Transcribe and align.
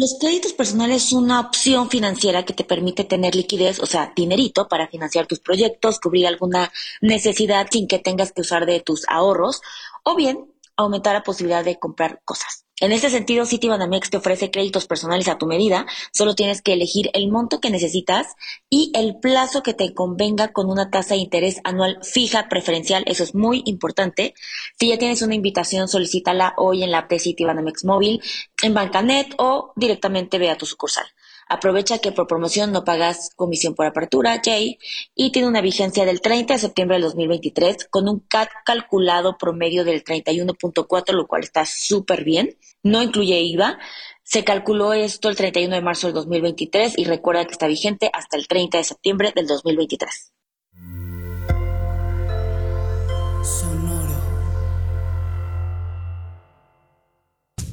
Los 0.00 0.16
créditos 0.18 0.54
personales 0.54 1.02
son 1.02 1.24
una 1.24 1.40
opción 1.40 1.90
financiera 1.90 2.46
que 2.46 2.54
te 2.54 2.64
permite 2.64 3.04
tener 3.04 3.34
liquidez, 3.34 3.80
o 3.80 3.84
sea, 3.84 4.14
dinerito 4.16 4.66
para 4.66 4.88
financiar 4.88 5.26
tus 5.26 5.40
proyectos, 5.40 6.00
cubrir 6.00 6.26
alguna 6.26 6.72
necesidad 7.02 7.66
sin 7.70 7.86
que 7.86 7.98
tengas 7.98 8.32
que 8.32 8.40
usar 8.40 8.64
de 8.64 8.80
tus 8.80 9.06
ahorros, 9.08 9.60
o 10.02 10.16
bien 10.16 10.49
aumentar 10.82 11.14
la 11.14 11.22
posibilidad 11.22 11.64
de 11.64 11.78
comprar 11.78 12.20
cosas. 12.24 12.66
En 12.80 12.92
este 12.92 13.10
sentido, 13.10 13.44
Citibanamex 13.44 14.08
te 14.08 14.16
ofrece 14.16 14.50
créditos 14.50 14.86
personales 14.86 15.28
a 15.28 15.36
tu 15.36 15.46
medida. 15.46 15.84
Solo 16.14 16.34
tienes 16.34 16.62
que 16.62 16.72
elegir 16.72 17.10
el 17.12 17.30
monto 17.30 17.60
que 17.60 17.68
necesitas 17.68 18.36
y 18.70 18.90
el 18.94 19.20
plazo 19.20 19.62
que 19.62 19.74
te 19.74 19.92
convenga 19.92 20.48
con 20.48 20.70
una 20.70 20.90
tasa 20.90 21.12
de 21.12 21.20
interés 21.20 21.60
anual 21.62 21.98
fija 22.02 22.48
preferencial. 22.48 23.04
Eso 23.06 23.22
es 23.22 23.34
muy 23.34 23.62
importante. 23.66 24.32
Si 24.78 24.88
ya 24.88 24.96
tienes 24.96 25.20
una 25.20 25.34
invitación, 25.34 25.88
solicítala 25.88 26.54
hoy 26.56 26.82
en 26.82 26.90
la 26.90 27.00
app 27.00 27.10
de 27.10 27.18
Citibanamex 27.18 27.84
móvil, 27.84 28.22
en 28.62 28.72
Bancanet 28.72 29.34
o 29.36 29.74
directamente 29.76 30.38
ve 30.38 30.48
a 30.48 30.56
tu 30.56 30.64
sucursal. 30.64 31.04
Aprovecha 31.52 31.98
que 31.98 32.12
por 32.12 32.28
promoción 32.28 32.70
no 32.70 32.84
pagas 32.84 33.30
comisión 33.34 33.74
por 33.74 33.84
apertura, 33.84 34.40
Jay, 34.40 34.78
y 35.16 35.32
tiene 35.32 35.48
una 35.48 35.60
vigencia 35.60 36.04
del 36.04 36.20
30 36.20 36.54
de 36.54 36.60
septiembre 36.60 36.94
del 36.94 37.02
2023 37.02 37.88
con 37.90 38.08
un 38.08 38.20
CAT 38.20 38.48
calculado 38.64 39.36
promedio 39.36 39.84
del 39.84 40.04
31.4, 40.04 41.12
lo 41.12 41.26
cual 41.26 41.42
está 41.42 41.66
súper 41.66 42.22
bien. 42.22 42.56
No 42.84 43.02
incluye 43.02 43.40
IVA. 43.40 43.80
Se 44.22 44.44
calculó 44.44 44.92
esto 44.92 45.28
el 45.28 45.34
31 45.34 45.74
de 45.74 45.82
marzo 45.82 46.06
del 46.06 46.14
2023 46.14 46.96
y 46.96 47.04
recuerda 47.04 47.44
que 47.44 47.52
está 47.52 47.66
vigente 47.66 48.10
hasta 48.12 48.36
el 48.36 48.46
30 48.46 48.78
de 48.78 48.84
septiembre 48.84 49.32
del 49.34 49.48
2023. 49.48 50.32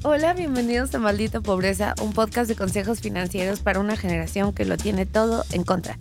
Hola, 0.03 0.33
bienvenidos 0.33 0.93
a 0.95 0.99
Maldita 0.99 1.41
Pobreza, 1.41 1.93
un 2.01 2.13
podcast 2.13 2.47
de 2.47 2.55
consejos 2.55 2.99
financieros 3.01 3.59
para 3.59 3.79
una 3.79 3.97
generación 3.97 4.53
que 4.53 4.65
lo 4.65 4.77
tiene 4.77 5.05
todo 5.05 5.43
en 5.51 5.63
contra. 5.63 5.97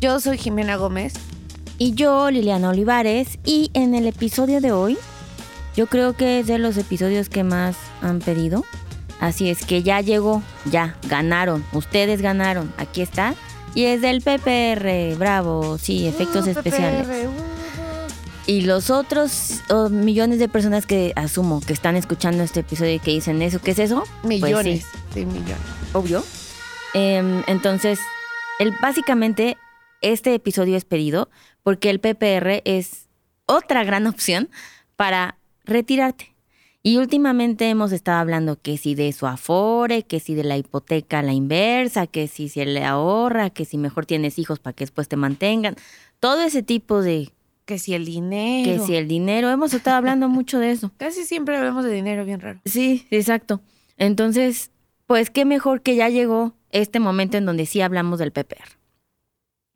Yo 0.00 0.18
soy 0.20 0.38
Jimena 0.38 0.76
Gómez. 0.76 1.14
Y 1.76 1.92
yo, 1.94 2.30
Liliana 2.30 2.70
Olivares. 2.70 3.38
Y 3.44 3.70
en 3.74 3.94
el 3.94 4.06
episodio 4.06 4.60
de 4.60 4.72
hoy, 4.72 4.96
yo 5.76 5.86
creo 5.86 6.14
que 6.14 6.40
es 6.40 6.46
de 6.46 6.58
los 6.58 6.76
episodios 6.76 7.28
que 7.28 7.42
más 7.44 7.76
han 8.02 8.20
pedido. 8.20 8.64
Así 9.18 9.50
es 9.50 9.64
que 9.66 9.82
ya 9.82 10.00
llegó, 10.00 10.42
ya, 10.70 10.96
ganaron, 11.08 11.62
ustedes 11.72 12.22
ganaron, 12.22 12.72
aquí 12.78 13.02
está. 13.02 13.34
Y 13.74 13.84
es 13.84 14.00
del 14.00 14.22
PPR, 14.22 15.16
bravo, 15.18 15.76
sí, 15.76 16.06
efectos 16.06 16.46
Uh, 16.46 16.50
especiales. 16.50 17.06
PPR, 17.06 17.28
uh. 17.28 17.49
Y 18.46 18.62
los 18.62 18.90
otros 18.90 19.60
oh, 19.70 19.88
millones 19.90 20.38
de 20.38 20.48
personas 20.48 20.86
que 20.86 21.12
asumo 21.14 21.60
que 21.60 21.72
están 21.72 21.96
escuchando 21.96 22.42
este 22.42 22.60
episodio 22.60 22.94
y 22.94 22.98
que 22.98 23.12
dicen 23.12 23.40
eso, 23.42 23.60
¿qué 23.60 23.72
es 23.72 23.78
eso? 23.78 24.04
Pues 24.22 24.42
Millones. 24.42 24.84
sí, 25.12 25.20
sí, 25.20 25.26
millones. 25.26 25.56
obvio. 25.92 26.24
Em, 26.94 27.42
entonces, 27.46 28.00
el, 28.58 28.72
básicamente, 28.82 29.56
este 30.02 30.34
episodio 30.34 30.76
es 30.76 30.84
pedido 30.84 31.30
porque 31.62 31.90
el 31.90 32.00
PPR 32.00 32.62
es 32.64 33.08
otra 33.46 33.84
gran 33.84 34.06
opción 34.08 34.48
para 34.96 35.38
retirarte. 35.64 36.34
Y 36.82 36.96
últimamente 36.96 37.68
hemos 37.68 37.92
estado 37.92 38.20
hablando 38.20 38.58
que 38.60 38.78
si 38.78 38.94
de 38.94 39.12
su 39.12 39.26
afore, 39.26 40.02
que 40.02 40.18
si 40.18 40.34
de 40.34 40.44
la 40.44 40.56
hipoteca 40.56 41.18
a 41.18 41.22
la 41.22 41.34
inversa, 41.34 42.06
que 42.06 42.26
si 42.26 42.48
se 42.48 42.64
le 42.64 42.84
ahorra, 42.84 43.50
que 43.50 43.66
si 43.66 43.76
mejor 43.76 44.06
tienes 44.06 44.38
hijos 44.38 44.58
para 44.60 44.72
que 44.74 44.84
después 44.84 45.06
te 45.06 45.16
mantengan. 45.16 45.76
Todo 46.20 46.40
ese 46.40 46.62
tipo 46.62 47.02
de 47.02 47.32
Que 47.70 47.78
si 47.78 47.94
el 47.94 48.04
dinero. 48.04 48.68
que 48.68 48.84
si 48.84 48.96
el 48.96 49.06
dinero, 49.06 49.48
hemos 49.48 49.72
estado 49.72 49.96
hablando 49.96 50.28
mucho 50.28 50.58
de 50.58 50.72
eso. 50.72 50.90
Casi 50.96 51.24
siempre 51.24 51.56
hablamos 51.56 51.84
de 51.84 51.92
dinero 51.92 52.24
bien 52.24 52.40
raro. 52.40 52.60
Sí, 52.64 53.06
exacto. 53.12 53.60
Entonces, 53.96 54.72
pues 55.06 55.30
qué 55.30 55.44
mejor 55.44 55.82
que 55.82 55.94
ya 55.94 56.08
llegó 56.08 56.52
este 56.70 56.98
momento 56.98 57.36
en 57.36 57.46
donde 57.46 57.66
sí 57.66 57.80
hablamos 57.80 58.18
del 58.18 58.32
PPR. 58.32 58.76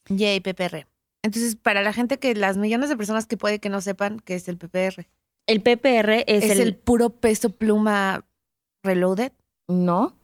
Yay, 0.08 0.40
PPR. 0.40 0.88
Entonces, 1.22 1.54
para 1.54 1.82
la 1.82 1.92
gente 1.92 2.18
que, 2.18 2.34
las 2.34 2.56
millones 2.56 2.88
de 2.88 2.96
personas 2.96 3.26
que 3.26 3.36
puede 3.36 3.60
que 3.60 3.68
no 3.68 3.80
sepan 3.80 4.18
qué 4.18 4.34
es 4.34 4.48
el 4.48 4.56
PPR, 4.56 5.06
El 5.46 5.60
PPR 5.60 6.24
es, 6.26 6.42
es, 6.42 6.50
el, 6.50 6.60
el, 6.62 6.74
puro 6.74 7.10
peso 7.10 7.50
pluma 7.50 8.24
reloaded. 8.82 9.30
no, 9.68 10.16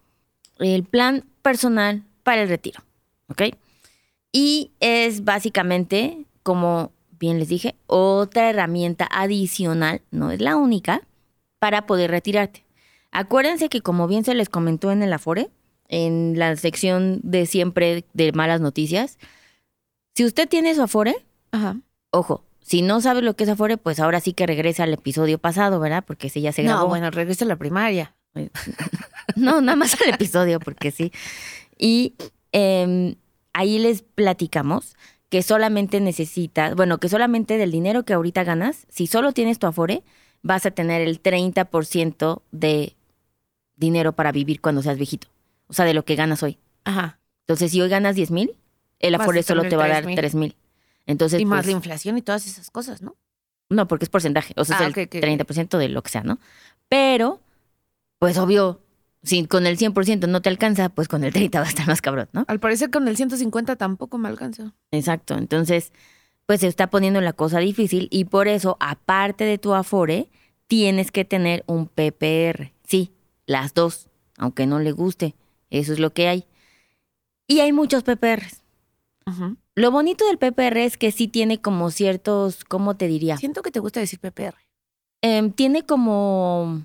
el 0.58 0.82
plan 0.82 1.24
personal 1.42 2.02
para 2.24 2.42
el 2.42 2.48
retiro, 2.48 2.82
¿ok? 3.28 3.42
Y 4.32 4.72
es 4.80 5.22
básicamente, 5.22 6.24
como 6.42 6.90
bien 7.20 7.38
les 7.38 7.48
dije, 7.48 7.76
otra 7.86 8.50
herramienta 8.50 9.08
adicional, 9.12 10.02
no 10.10 10.32
es 10.32 10.40
la 10.40 10.56
única, 10.56 11.02
para 11.60 11.86
poder 11.86 12.10
retirarte. 12.10 12.64
Acuérdense 13.12 13.68
que 13.68 13.82
como 13.82 14.08
bien 14.08 14.24
se 14.24 14.34
les 14.34 14.48
comentó 14.48 14.90
en 14.90 15.02
el 15.02 15.12
Afore, 15.12 15.50
en 15.88 16.38
la 16.38 16.56
sección 16.56 17.20
de 17.22 17.46
siempre 17.46 18.04
de 18.14 18.32
malas 18.32 18.60
noticias, 18.60 19.18
si 20.14 20.24
usted 20.24 20.48
tiene 20.48 20.74
su 20.74 20.82
Afore, 20.82 21.14
Ajá. 21.52 21.76
Ojo, 22.10 22.44
si 22.60 22.82
no 22.82 23.00
sabes 23.00 23.22
lo 23.22 23.34
que 23.34 23.44
es 23.44 23.50
Afore, 23.50 23.76
pues 23.76 24.00
ahora 24.00 24.20
sí 24.20 24.32
que 24.32 24.46
regresa 24.46 24.84
al 24.84 24.92
episodio 24.92 25.38
pasado, 25.38 25.80
¿verdad? 25.80 26.04
Porque 26.06 26.26
ese 26.28 26.40
ya 26.40 26.52
se 26.52 26.62
grabó. 26.62 26.80
No, 26.80 26.88
bueno, 26.88 27.10
regresa 27.10 27.44
a 27.44 27.48
la 27.48 27.56
primaria. 27.56 28.14
No, 29.36 29.60
nada 29.60 29.76
más 29.76 29.96
al 30.00 30.12
episodio, 30.12 30.58
porque 30.58 30.90
sí. 30.90 31.12
Y 31.78 32.14
em, 32.50 33.14
ahí 33.52 33.78
les 33.78 34.02
platicamos 34.02 34.96
que 35.30 35.42
solamente 35.42 36.00
necesitas, 36.00 36.74
bueno, 36.74 36.98
que 36.98 37.08
solamente 37.08 37.56
del 37.56 37.70
dinero 37.70 38.04
que 38.04 38.12
ahorita 38.12 38.44
ganas, 38.44 38.86
si 38.90 39.06
solo 39.06 39.32
tienes 39.32 39.58
tu 39.58 39.66
Afore, 39.66 40.02
vas 40.42 40.66
a 40.66 40.72
tener 40.72 41.00
el 41.00 41.22
30% 41.22 42.42
de 42.50 42.96
dinero 43.76 44.12
para 44.12 44.32
vivir 44.32 44.60
cuando 44.60 44.82
seas 44.82 44.96
viejito. 44.96 45.28
O 45.68 45.72
sea, 45.72 45.84
de 45.84 45.94
lo 45.94 46.04
que 46.04 46.16
ganas 46.16 46.42
hoy. 46.42 46.58
Ajá. 46.84 47.20
Entonces, 47.42 47.70
si 47.70 47.80
hoy 47.80 47.88
ganas 47.88 48.16
10 48.16 48.30
mil, 48.32 48.56
el 48.98 49.14
Afore 49.14 49.42
solo 49.42 49.62
te 49.68 49.76
va 49.76 49.84
a 49.84 49.88
dar 49.88 50.02
3,000. 50.02 50.16
3 50.16 50.34
mil. 50.34 50.56
Entonces, 51.06 51.40
y 51.40 51.44
más 51.44 51.60
pues, 51.60 51.66
la 51.66 51.72
inflación 51.72 52.18
y 52.18 52.22
todas 52.22 52.46
esas 52.46 52.70
cosas, 52.70 53.00
¿no? 53.00 53.16
No, 53.68 53.86
porque 53.86 54.04
es 54.04 54.08
porcentaje. 54.10 54.52
O 54.56 54.64
sea, 54.64 54.78
Ah, 54.80 54.84
es 54.86 54.90
ok, 54.90 54.96
el 54.98 55.04
ok, 55.04 55.14
ok. 55.14 55.22
30% 55.22 55.78
de 55.78 55.88
lo 55.88 56.02
que 56.02 56.10
sea, 56.10 56.22
¿no? 56.24 56.38
Pero, 56.88 57.40
pues 58.18 58.36
obvio, 58.36 58.80
si 59.22 59.44
con 59.46 59.66
el 59.66 59.76
100% 59.76 60.28
no 60.28 60.40
te 60.42 60.48
alcanza, 60.48 60.88
pues 60.88 61.08
con 61.08 61.24
el 61.24 61.32
30 61.32 61.58
va 61.60 61.66
a 61.66 61.68
estar 61.68 61.86
más 61.86 62.00
cabrón, 62.02 62.28
¿no? 62.32 62.44
Al 62.48 62.60
parecer 62.60 62.90
con 62.90 63.06
el 63.08 63.16
150 63.16 63.76
tampoco 63.76 64.18
me 64.18 64.28
alcanza. 64.28 64.74
Exacto. 64.90 65.36
Entonces, 65.36 65.92
pues 66.46 66.60
se 66.60 66.66
está 66.66 66.88
poniendo 66.88 67.20
la 67.20 67.32
cosa 67.32 67.58
difícil 67.58 68.08
y 68.10 68.24
por 68.24 68.48
eso, 68.48 68.76
aparte 68.80 69.44
de 69.44 69.58
tu 69.58 69.74
Afore, 69.74 70.30
tienes 70.66 71.10
que 71.10 71.24
tener 71.24 71.64
un 71.66 71.86
PPR. 71.86 72.72
Sí, 72.84 73.12
las 73.46 73.74
dos, 73.74 74.08
aunque 74.38 74.66
no 74.66 74.78
le 74.78 74.92
guste. 74.92 75.34
Eso 75.70 75.92
es 75.92 75.98
lo 75.98 76.12
que 76.12 76.28
hay. 76.28 76.46
Y 77.46 77.60
hay 77.60 77.72
muchos 77.72 78.02
PPRs. 78.02 78.62
Ajá. 79.26 79.54
Lo 79.74 79.90
bonito 79.90 80.26
del 80.26 80.38
PPR 80.38 80.78
es 80.78 80.96
que 80.96 81.10
sí 81.12 81.28
tiene 81.28 81.60
como 81.60 81.90
ciertos, 81.90 82.64
¿cómo 82.64 82.96
te 82.96 83.06
diría? 83.06 83.36
Siento 83.36 83.62
que 83.62 83.70
te 83.70 83.80
gusta 83.80 84.00
decir 84.00 84.18
PPR. 84.18 84.56
Em, 85.22 85.52
tiene 85.52 85.86
como, 85.86 86.82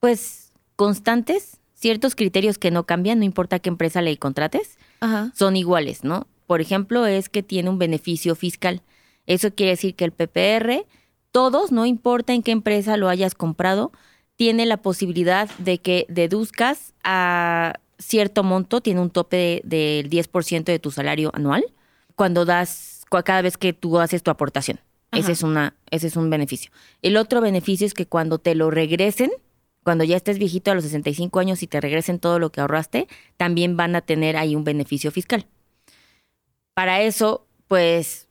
pues, 0.00 0.52
constantes, 0.76 1.60
ciertos 1.82 2.14
criterios 2.14 2.56
que 2.56 2.70
no 2.70 2.86
cambian, 2.86 3.18
no 3.18 3.24
importa 3.26 3.58
qué 3.58 3.68
empresa 3.68 4.00
le 4.00 4.16
contrates, 4.16 4.78
Ajá. 5.00 5.32
son 5.34 5.56
iguales, 5.56 6.04
¿no? 6.04 6.26
Por 6.46 6.60
ejemplo, 6.62 7.04
es 7.06 7.28
que 7.28 7.42
tiene 7.42 7.68
un 7.68 7.78
beneficio 7.78 8.34
fiscal. 8.36 8.80
Eso 9.26 9.52
quiere 9.54 9.72
decir 9.72 9.94
que 9.94 10.04
el 10.04 10.12
PPR, 10.12 10.86
todos, 11.32 11.72
no 11.72 11.84
importa 11.84 12.32
en 12.32 12.42
qué 12.42 12.52
empresa 12.52 12.96
lo 12.96 13.08
hayas 13.08 13.34
comprado, 13.34 13.92
tiene 14.36 14.64
la 14.64 14.76
posibilidad 14.78 15.50
de 15.58 15.78
que 15.78 16.06
deduzcas 16.08 16.94
a 17.04 17.74
cierto 17.98 18.42
monto, 18.42 18.80
tiene 18.80 19.00
un 19.00 19.10
tope 19.10 19.36
de- 19.36 19.62
del 19.64 20.08
10% 20.10 20.72
de 20.72 20.78
tu 20.78 20.90
salario 20.90 21.30
anual, 21.34 21.64
cuando 22.16 22.44
das, 22.44 23.04
cada 23.24 23.42
vez 23.42 23.56
que 23.58 23.72
tú 23.72 23.98
haces 23.98 24.22
tu 24.22 24.30
aportación. 24.30 24.78
Ajá. 25.10 25.20
Ese 25.20 25.32
es, 25.32 25.42
una, 25.42 25.74
ese 25.90 26.06
es 26.06 26.16
un 26.16 26.30
beneficio. 26.30 26.70
El 27.02 27.16
otro 27.16 27.40
beneficio 27.40 27.86
es 27.86 27.94
que 27.94 28.06
cuando 28.06 28.38
te 28.38 28.54
lo 28.54 28.70
regresen, 28.70 29.30
cuando 29.82 30.04
ya 30.04 30.16
estés 30.16 30.38
viejito 30.38 30.70
a 30.70 30.74
los 30.74 30.84
65 30.84 31.38
años 31.40 31.62
y 31.62 31.66
te 31.66 31.80
regresen 31.80 32.18
todo 32.18 32.38
lo 32.38 32.50
que 32.52 32.60
ahorraste, 32.60 33.08
también 33.36 33.76
van 33.76 33.96
a 33.96 34.00
tener 34.00 34.36
ahí 34.36 34.54
un 34.54 34.64
beneficio 34.64 35.10
fiscal. 35.10 35.46
Para 36.74 37.02
eso, 37.02 37.46
pues, 37.68 38.28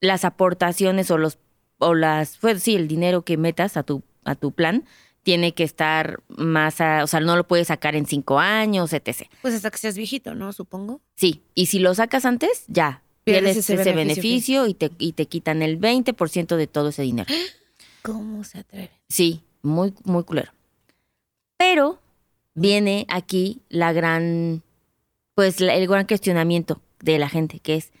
las 0.00 0.24
aportaciones 0.24 1.10
o 1.10 1.18
los, 1.18 1.38
o 1.78 1.94
las, 1.94 2.38
pues 2.38 2.62
sí, 2.62 2.74
el 2.76 2.88
dinero 2.88 3.22
que 3.24 3.36
metas 3.36 3.76
a 3.76 3.82
tu, 3.82 4.02
a 4.24 4.34
tu 4.34 4.52
plan 4.52 4.84
tiene 5.22 5.52
que 5.54 5.64
estar 5.64 6.22
más, 6.28 6.80
a- 6.80 7.02
o 7.02 7.06
sea, 7.06 7.20
no 7.20 7.36
lo 7.36 7.46
puedes 7.46 7.68
sacar 7.68 7.96
en 7.96 8.06
cinco 8.06 8.38
años, 8.38 8.92
etc. 8.92 9.28
Pues 9.42 9.54
hasta 9.54 9.70
que 9.70 9.78
seas 9.78 9.96
viejito, 9.96 10.34
¿no? 10.34 10.52
Supongo. 10.52 11.00
Sí, 11.16 11.42
y 11.54 11.66
si 11.66 11.78
lo 11.78 11.94
sacas 11.94 12.24
antes, 12.24 12.64
ya, 12.68 13.02
Pierdes 13.24 13.56
ese, 13.56 13.76
beneficio 13.76 13.94
beneficio 13.96 14.66
y 14.66 14.74
te, 14.74 14.90
y 14.98 15.12
te 15.12 15.24
quitan 15.26 15.62
el 15.62 15.78
20% 15.80 16.56
de 16.56 16.66
todo 16.66 16.90
ese 16.90 17.02
dinero. 17.02 17.32
¿Cómo 18.02 18.44
se 18.44 18.58
atreve? 18.58 18.90
Sí, 19.08 19.40
muy, 19.62 19.94
muy 20.04 20.24
culero. 20.24 20.52
Pero 21.56 21.98
viene 22.54 23.06
aquí 23.08 23.60
la 23.68 23.92
gran, 23.92 24.62
pues 25.34 25.60
la- 25.60 25.74
el 25.74 25.86
gran 25.88 26.06
cuestionamiento 26.06 26.80
de 27.00 27.18
la 27.18 27.28
gente, 27.28 27.58
que 27.60 27.76
es, 27.76 27.92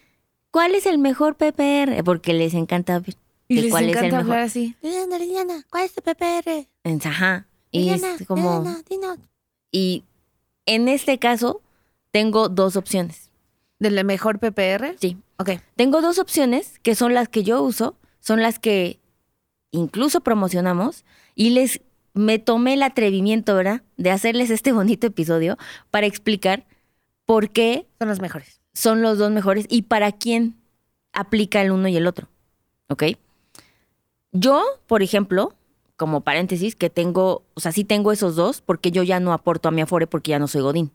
¿cuál 0.50 0.74
es 0.74 0.86
el 0.86 0.98
mejor 0.98 1.36
PPR? 1.36 2.02
Porque 2.04 2.32
les 2.34 2.54
encanta 2.54 2.98
ver 3.00 3.16
Y 3.48 3.56
de 3.56 3.62
les 3.62 3.70
cuál 3.70 3.88
es 3.90 3.96
el 3.96 4.02
mejor. 4.04 4.20
hablar 4.20 4.38
así. 4.40 4.76
Liliana, 4.82 5.18
Liliana, 5.18 5.64
¿cuál 5.70 5.84
es 5.84 5.92
tu 5.94 6.02
PPR? 6.02 6.66
En- 6.84 7.00
Ajá. 7.06 7.46
Y 7.70 7.80
Liliana, 7.80 8.14
es 8.20 8.26
como, 8.26 8.58
Liliana, 8.60 8.82
dinos. 8.88 9.18
y 9.72 10.04
En 10.66 10.88
este 10.88 11.18
caso, 11.18 11.60
tengo 12.10 12.48
dos 12.48 12.76
opciones. 12.76 13.28
¿De 13.78 13.90
la 13.90 14.02
mejor 14.02 14.38
PPR? 14.38 14.96
Sí. 14.98 15.18
Ok. 15.36 15.50
Tengo 15.76 16.00
dos 16.00 16.18
opciones 16.18 16.78
que 16.78 16.94
son 16.94 17.12
las 17.12 17.28
que 17.28 17.42
yo 17.42 17.60
uso, 17.62 17.96
son 18.20 18.40
las 18.40 18.58
que 18.58 18.98
incluso 19.72 20.20
promocionamos 20.22 21.04
y 21.34 21.50
les 21.50 21.82
me 22.14 22.38
tomé 22.38 22.74
el 22.74 22.82
atrevimiento, 22.82 23.54
¿verdad?, 23.54 23.82
de 23.96 24.10
hacerles 24.10 24.50
este 24.50 24.72
bonito 24.72 25.06
episodio 25.06 25.58
para 25.90 26.06
explicar 26.06 26.64
por 27.26 27.50
qué 27.50 27.86
Son 27.98 28.08
las 28.08 28.20
mejores. 28.20 28.60
son 28.72 29.02
los 29.02 29.18
dos 29.18 29.30
mejores 29.30 29.66
y 29.68 29.82
para 29.82 30.12
quién 30.12 30.56
aplica 31.12 31.60
el 31.62 31.70
uno 31.70 31.88
y 31.88 31.96
el 31.96 32.06
otro. 32.06 32.28
¿Ok? 32.88 33.04
Yo, 34.32 34.62
por 34.86 35.02
ejemplo, 35.02 35.54
como 35.96 36.22
paréntesis, 36.22 36.74
que 36.74 36.90
tengo, 36.90 37.44
o 37.54 37.60
sea, 37.60 37.72
sí 37.72 37.84
tengo 37.84 38.10
esos 38.12 38.34
dos 38.36 38.60
porque 38.60 38.90
yo 38.90 39.02
ya 39.02 39.20
no 39.20 39.32
aporto 39.32 39.68
a 39.68 39.72
mi 39.72 39.80
Afore 39.80 40.06
porque 40.06 40.30
ya 40.32 40.38
no 40.38 40.48
soy 40.48 40.62
Godín. 40.62 40.90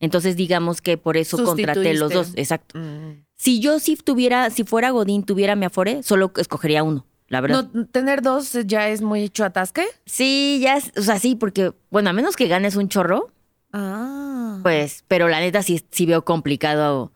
Entonces, 0.00 0.36
digamos 0.36 0.82
que 0.82 0.98
por 0.98 1.16
eso 1.16 1.42
contraté 1.44 1.94
los 1.94 2.12
dos. 2.12 2.32
Exacto. 2.34 2.76
Mm. 2.76 3.24
Si 3.36 3.60
yo 3.60 3.78
sí 3.78 3.96
tuviera, 3.96 4.50
si 4.50 4.64
fuera 4.64 4.90
Godín, 4.90 5.22
tuviera 5.22 5.54
mi 5.54 5.64
Afore, 5.64 6.02
solo 6.02 6.32
escogería 6.36 6.82
uno, 6.82 7.06
la 7.32 7.40
verdad. 7.40 7.68
No, 7.72 7.86
tener 7.86 8.20
dos 8.22 8.52
ya 8.66 8.88
es 8.88 9.00
muy 9.02 9.22
hecho 9.22 9.44
atasque. 9.44 9.84
Sí, 10.06 10.60
ya, 10.62 10.76
es- 10.76 10.92
o 10.96 11.02
sea, 11.02 11.18
sí, 11.18 11.34
porque, 11.34 11.72
bueno, 11.90 12.10
a 12.10 12.12
menos 12.12 12.36
que 12.36 12.46
ganes 12.46 12.76
un 12.76 12.88
chorro, 12.88 13.32
Ah. 13.72 14.58
pues, 14.62 15.04
pero 15.08 15.28
la 15.28 15.40
neta 15.40 15.62
sí, 15.62 15.82
sí 15.90 16.04
veo 16.06 16.24
complicado 16.24 17.10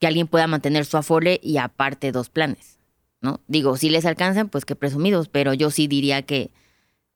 que 0.00 0.06
alguien 0.08 0.26
pueda 0.26 0.46
mantener 0.48 0.84
su 0.86 0.96
Afore 0.96 1.38
y 1.42 1.58
aparte 1.58 2.10
dos 2.10 2.30
planes, 2.30 2.78
¿no? 3.20 3.40
Digo, 3.46 3.76
si 3.76 3.90
les 3.90 4.06
alcanzan, 4.06 4.48
pues 4.48 4.64
qué 4.64 4.74
presumidos, 4.74 5.28
pero 5.28 5.54
yo 5.54 5.70
sí 5.70 5.86
diría 5.86 6.22
que, 6.22 6.50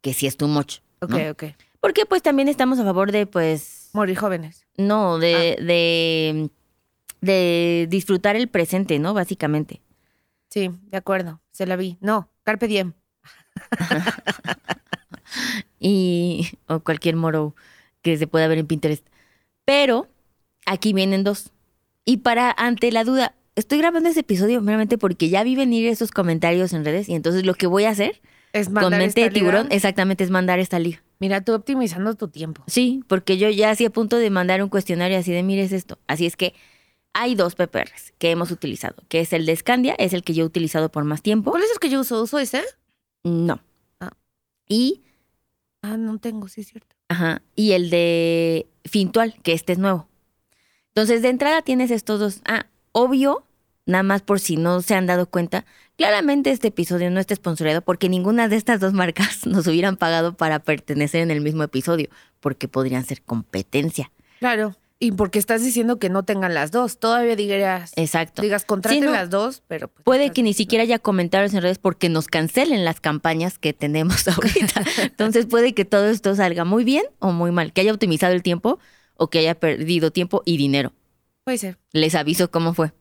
que 0.00 0.14
sí 0.14 0.26
es 0.28 0.36
too 0.36 0.46
much. 0.48 0.76
ok, 1.00 1.10
¿no? 1.10 1.30
ok. 1.32 1.44
Porque 1.80 2.06
pues 2.06 2.22
también 2.22 2.48
estamos 2.48 2.78
a 2.78 2.84
favor 2.84 3.10
de, 3.12 3.26
pues, 3.26 3.90
Morir 3.94 4.16
jóvenes. 4.16 4.64
no, 4.76 5.16
Ah. 5.16 5.18
de, 5.18 5.56
de, 5.60 6.50
de 7.20 7.86
disfrutar 7.90 8.36
el 8.36 8.48
presente, 8.48 8.98
¿no? 8.98 9.12
Básicamente. 9.12 9.80
Sí, 10.50 10.70
de 10.90 10.96
acuerdo. 10.96 11.40
Se 11.50 11.66
la 11.66 11.74
vi. 11.76 11.98
No, 12.00 12.28
Carpe 12.44 12.68
Diem. 12.68 12.92
y 15.80 16.48
o 16.66 16.80
cualquier 16.80 17.16
moro 17.16 17.54
que 18.02 18.16
se 18.16 18.26
pueda 18.26 18.48
ver 18.48 18.58
en 18.58 18.66
Pinterest. 18.66 19.06
Pero 19.64 20.08
aquí 20.66 20.92
vienen 20.92 21.24
dos. 21.24 21.50
Y 22.04 22.18
para 22.18 22.54
ante 22.56 22.92
la 22.92 23.04
duda, 23.04 23.34
estoy 23.56 23.78
grabando 23.78 24.08
ese 24.08 24.20
episodio 24.20 24.60
meramente 24.60 24.98
porque 24.98 25.28
ya 25.28 25.42
vi 25.42 25.56
venir 25.56 25.88
esos 25.88 26.10
comentarios 26.10 26.72
en 26.72 26.84
redes 26.84 27.08
y 27.08 27.14
entonces 27.14 27.46
lo 27.46 27.54
que 27.54 27.66
voy 27.66 27.84
a 27.84 27.90
hacer 27.90 28.20
Es 28.52 28.66
con 28.66 28.74
mandar 28.74 29.00
mente 29.00 29.22
de 29.22 29.30
liga. 29.30 29.34
tiburón 29.34 29.68
exactamente 29.70 30.24
es 30.24 30.30
mandar 30.30 30.58
esta 30.58 30.78
liga. 30.78 31.02
Mira, 31.18 31.40
tú 31.40 31.54
optimizando 31.54 32.14
tu 32.14 32.28
tiempo. 32.28 32.62
Sí, 32.66 33.02
porque 33.08 33.38
yo 33.38 33.48
ya 33.48 33.70
así 33.70 33.86
a 33.86 33.90
punto 33.90 34.18
de 34.18 34.28
mandar 34.30 34.62
un 34.62 34.68
cuestionario 34.68 35.16
así 35.16 35.32
de 35.32 35.42
mires 35.42 35.72
esto. 35.72 35.98
Así 36.06 36.26
es 36.26 36.36
que 36.36 36.54
hay 37.14 37.34
dos 37.34 37.54
PPRs 37.54 38.12
que 38.18 38.30
hemos 38.30 38.50
utilizado, 38.50 38.96
que 39.08 39.20
es 39.20 39.32
el 39.32 39.46
de 39.46 39.56
Scandia, 39.56 39.94
es 39.98 40.12
el 40.12 40.22
que 40.22 40.34
yo 40.34 40.44
he 40.44 40.46
utilizado 40.46 40.90
por 40.90 41.04
más 41.04 41.22
tiempo. 41.22 41.50
¿Cuál 41.50 41.62
es 41.62 41.72
el 41.72 41.78
que 41.78 41.88
yo 41.88 42.00
uso? 42.00 42.22
¿Uso 42.22 42.38
ese? 42.38 42.62
No. 43.22 43.62
Ah. 44.00 44.12
Y 44.68 45.00
Ah, 45.84 45.98
no 45.98 46.18
tengo, 46.18 46.48
sí 46.48 46.62
es 46.62 46.68
cierto. 46.68 46.96
Ajá. 47.08 47.42
Y 47.54 47.72
el 47.72 47.90
de 47.90 48.66
Fintual, 48.86 49.34
que 49.42 49.52
este 49.52 49.74
es 49.74 49.78
nuevo. 49.78 50.08
Entonces, 50.88 51.20
de 51.20 51.28
entrada 51.28 51.60
tienes 51.60 51.90
estos 51.90 52.18
dos. 52.18 52.40
Ah, 52.46 52.64
obvio, 52.92 53.44
nada 53.84 54.02
más 54.02 54.22
por 54.22 54.40
si 54.40 54.56
no 54.56 54.80
se 54.80 54.94
han 54.94 55.04
dado 55.04 55.26
cuenta, 55.26 55.66
claramente 55.98 56.50
este 56.50 56.68
episodio 56.68 57.10
no 57.10 57.20
está 57.20 57.34
sponsoreado 57.34 57.82
porque 57.82 58.08
ninguna 58.08 58.48
de 58.48 58.56
estas 58.56 58.80
dos 58.80 58.94
marcas 58.94 59.46
nos 59.46 59.66
hubieran 59.66 59.98
pagado 59.98 60.34
para 60.34 60.60
pertenecer 60.60 61.20
en 61.20 61.30
el 61.30 61.42
mismo 61.42 61.62
episodio, 61.62 62.08
porque 62.40 62.66
podrían 62.66 63.04
ser 63.04 63.20
competencia. 63.20 64.10
Claro. 64.38 64.76
Y 65.04 65.12
porque 65.12 65.38
estás 65.38 65.62
diciendo 65.62 65.98
que 65.98 66.08
no 66.08 66.22
tengan 66.22 66.54
las 66.54 66.70
dos. 66.70 66.98
Todavía 66.98 67.36
digas, 67.36 67.92
Exacto. 67.96 68.40
digas, 68.40 68.64
contraten 68.64 69.00
Sí, 69.00 69.04
no. 69.04 69.12
las 69.12 69.28
dos, 69.28 69.62
pero 69.68 69.88
pues, 69.88 70.02
Puede 70.04 70.30
que 70.30 70.42
ni 70.42 70.54
siquiera 70.54 70.82
haya 70.82 70.98
comentarios 70.98 71.52
en 71.52 71.60
redes 71.60 71.76
porque 71.78 72.08
nos 72.08 72.26
cancelen 72.26 72.84
las 72.86 73.00
campañas 73.00 73.58
que 73.58 73.74
tenemos 73.74 74.26
ahorita. 74.28 74.82
Entonces 75.02 75.44
puede 75.46 75.74
que 75.74 75.84
todo 75.84 76.08
esto 76.08 76.34
salga 76.34 76.64
muy 76.64 76.84
bien 76.84 77.04
o 77.18 77.32
muy 77.32 77.50
mal, 77.50 77.72
que 77.74 77.82
haya 77.82 77.92
optimizado 77.92 78.32
el 78.32 78.42
tiempo 78.42 78.78
o 79.16 79.28
que 79.28 79.40
haya 79.40 79.54
perdido 79.54 80.10
tiempo 80.10 80.42
y 80.46 80.56
dinero. 80.56 80.92
Puede 81.44 81.58
ser. 81.58 81.78
Les 81.92 82.14
aviso 82.14 82.50
cómo 82.50 82.72
fue. 82.72 82.92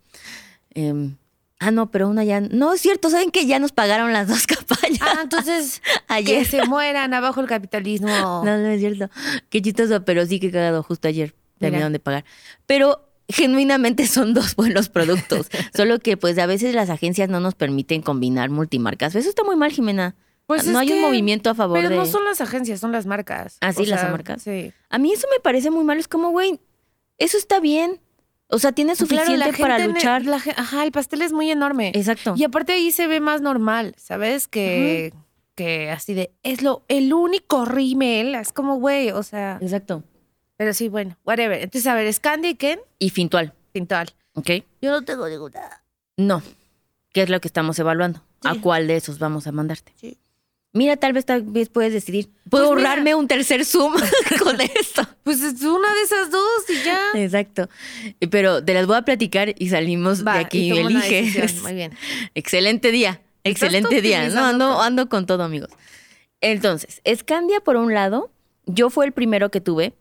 Em, 0.73 1.15
ah, 1.59 1.71
no, 1.71 1.89
pero 1.89 2.09
una 2.09 2.25
ya. 2.25 2.41
No 2.41 2.73
es 2.73 2.81
cierto, 2.81 3.09
¿saben 3.09 3.31
que 3.31 3.45
ya 3.47 3.59
nos 3.59 3.71
pagaron 3.71 4.11
las 4.11 4.27
dos 4.27 4.45
campañas? 4.47 4.99
Ah, 5.01 5.21
entonces, 5.23 5.81
que 6.09 6.13
ayer. 6.13 6.45
se 6.45 6.65
mueran 6.65 7.13
abajo 7.13 7.39
el 7.39 7.47
capitalismo. 7.47 8.07
No, 8.09 8.43
no 8.43 8.67
es 8.67 8.81
cierto. 8.81 9.09
Qué 9.49 9.61
chistoso, 9.61 10.03
pero 10.03 10.25
sí 10.25 10.41
que 10.41 10.47
he 10.47 10.51
cagado 10.51 10.83
justo 10.83 11.07
ayer. 11.07 11.33
Mira. 11.63 11.71
Terminaron 11.71 11.93
de 11.93 11.99
pagar. 11.99 12.25
Pero 12.65 13.09
genuinamente 13.27 14.07
son 14.07 14.33
dos 14.33 14.55
buenos 14.55 14.89
productos. 14.89 15.47
Solo 15.75 15.99
que, 15.99 16.17
pues, 16.17 16.37
a 16.37 16.45
veces 16.45 16.75
las 16.75 16.89
agencias 16.89 17.29
no 17.29 17.39
nos 17.39 17.55
permiten 17.55 18.01
combinar 18.01 18.49
multimarcas. 18.49 19.15
Eso 19.15 19.29
está 19.29 19.43
muy 19.43 19.55
mal, 19.55 19.71
Jimena. 19.71 20.15
Pues 20.45 20.65
no 20.67 20.81
es 20.81 20.89
hay 20.89 20.97
un 20.97 21.01
movimiento 21.01 21.49
a 21.49 21.55
favor 21.55 21.77
Pero 21.77 21.89
de. 21.89 21.95
no 21.95 22.05
son 22.05 22.25
las 22.25 22.41
agencias, 22.41 22.81
son 22.81 22.91
las 22.91 23.05
marcas. 23.05 23.57
Ah, 23.61 23.71
sí, 23.71 23.83
O 23.83 23.85
las 23.85 24.01
sea, 24.01 24.09
marcas. 24.11 24.41
Sí. 24.43 24.73
A 24.89 24.97
mí 24.97 25.13
eso 25.13 25.25
me 25.33 25.39
parece 25.39 25.71
muy 25.71 25.85
mal. 25.85 25.97
Es 25.99 26.09
como, 26.09 26.31
güey, 26.31 26.59
eso 27.17 27.37
está 27.37 27.61
bien. 27.61 28.01
O 28.49 28.59
sea, 28.59 28.73
tienes 28.73 28.97
suficiente 28.97 29.35
Claro, 29.35 29.57
para 29.57 29.79
luchar. 29.87 30.25
la 30.25 30.35
ajá, 30.35 30.83
el 30.83 30.91
pastel 30.91 31.21
es 31.21 31.31
muy 31.31 31.49
enorme. 31.49 31.91
Exacto. 31.95 32.33
Y 32.35 32.43
aparte 32.43 32.73
ahí 32.73 32.91
se 32.91 33.07
ve 33.07 33.21
más 33.21 33.41
normal, 33.41 33.95
¿sabes? 33.97 34.49
Que, 34.49 35.13
que 35.55 35.89
así 35.89 36.13
de, 36.13 36.33
es 36.43 36.61
lo, 36.61 36.83
el 36.89 37.13
único 37.13 37.63
rímel, 37.63 38.35
es 38.35 38.51
como, 38.51 38.75
güey, 38.75 39.11
o 39.11 39.23
sea, 39.23 39.57
Exacto. 39.61 40.03
Pero 40.63 40.73
sí, 40.73 40.87
bueno, 40.87 41.17
whatever. 41.25 41.61
Entonces, 41.61 41.85
a 41.87 41.93
ver, 41.93 42.11
Scandi 42.13 42.47
y 42.49 42.55
Ken, 42.55 42.79
Y 42.99 43.09
Fintual, 43.09 43.51
Pintual. 43.73 44.09
¿ok? 44.33 44.49
Yo 44.81 44.91
no 44.91 45.01
tengo 45.03 45.27
ninguna. 45.27 45.59
No. 46.15 46.41
¿Qué 47.11 47.23
es 47.23 47.29
lo 47.29 47.41
que 47.41 47.49
estamos 47.49 47.77
evaluando? 47.79 48.23
¿A 48.45 48.55
cuál 48.55 48.87
de 48.87 48.95
esos 48.95 49.19
vamos 49.19 49.45
a 49.45 49.51
mandarte? 49.51 49.91
Sí. 49.99 50.17
Mira, 50.71 50.95
tal 50.95 51.11
vez, 51.11 51.25
tal 51.25 51.41
vez 51.43 51.67
puedes 51.67 51.91
decidir. 51.91 52.29
Puedo 52.49 52.67
Pues 52.69 52.77
mira. 52.77 52.89
ahorrarme 52.91 53.13
un 53.13 53.27
tercer 53.27 53.65
Zoom 53.65 53.93
con 54.41 54.61
esto. 54.61 55.01
Pues 55.23 55.41
es 55.41 55.61
una 55.63 55.93
de 55.93 56.01
esas 56.01 56.31
dos 56.31 56.63
y 56.69 56.83
ya. 56.85 56.99
Exacto. 57.15 57.67
Pero 58.31 58.63
te 58.63 58.73
las 58.73 58.87
voy 58.87 58.95
a 58.95 59.01
platicar 59.01 59.53
y 59.59 59.67
salimos 59.67 60.25
Va, 60.25 60.35
de 60.35 60.41
y 60.41 60.45
aquí. 60.45 60.71
una 60.71 61.05
Eliges. 61.05 61.61
Muy 61.61 61.73
bien. 61.73 61.91
Excelente 62.35 62.89
día. 62.91 63.21
Excelente 63.43 64.01
día. 64.01 64.29
No, 64.29 64.81
ando 64.81 65.09
con 65.09 65.25
todo, 65.25 65.43
amigos. 65.43 65.69
Entonces, 66.41 67.01
Scandia, 67.13 67.59
por 67.59 67.75
un 67.75 67.93
lado, 67.93 68.31
yo 68.65 68.89
fue 68.89 69.05
el 69.05 69.11
primero 69.11 69.51
que 69.51 69.59
tuve 69.61 69.93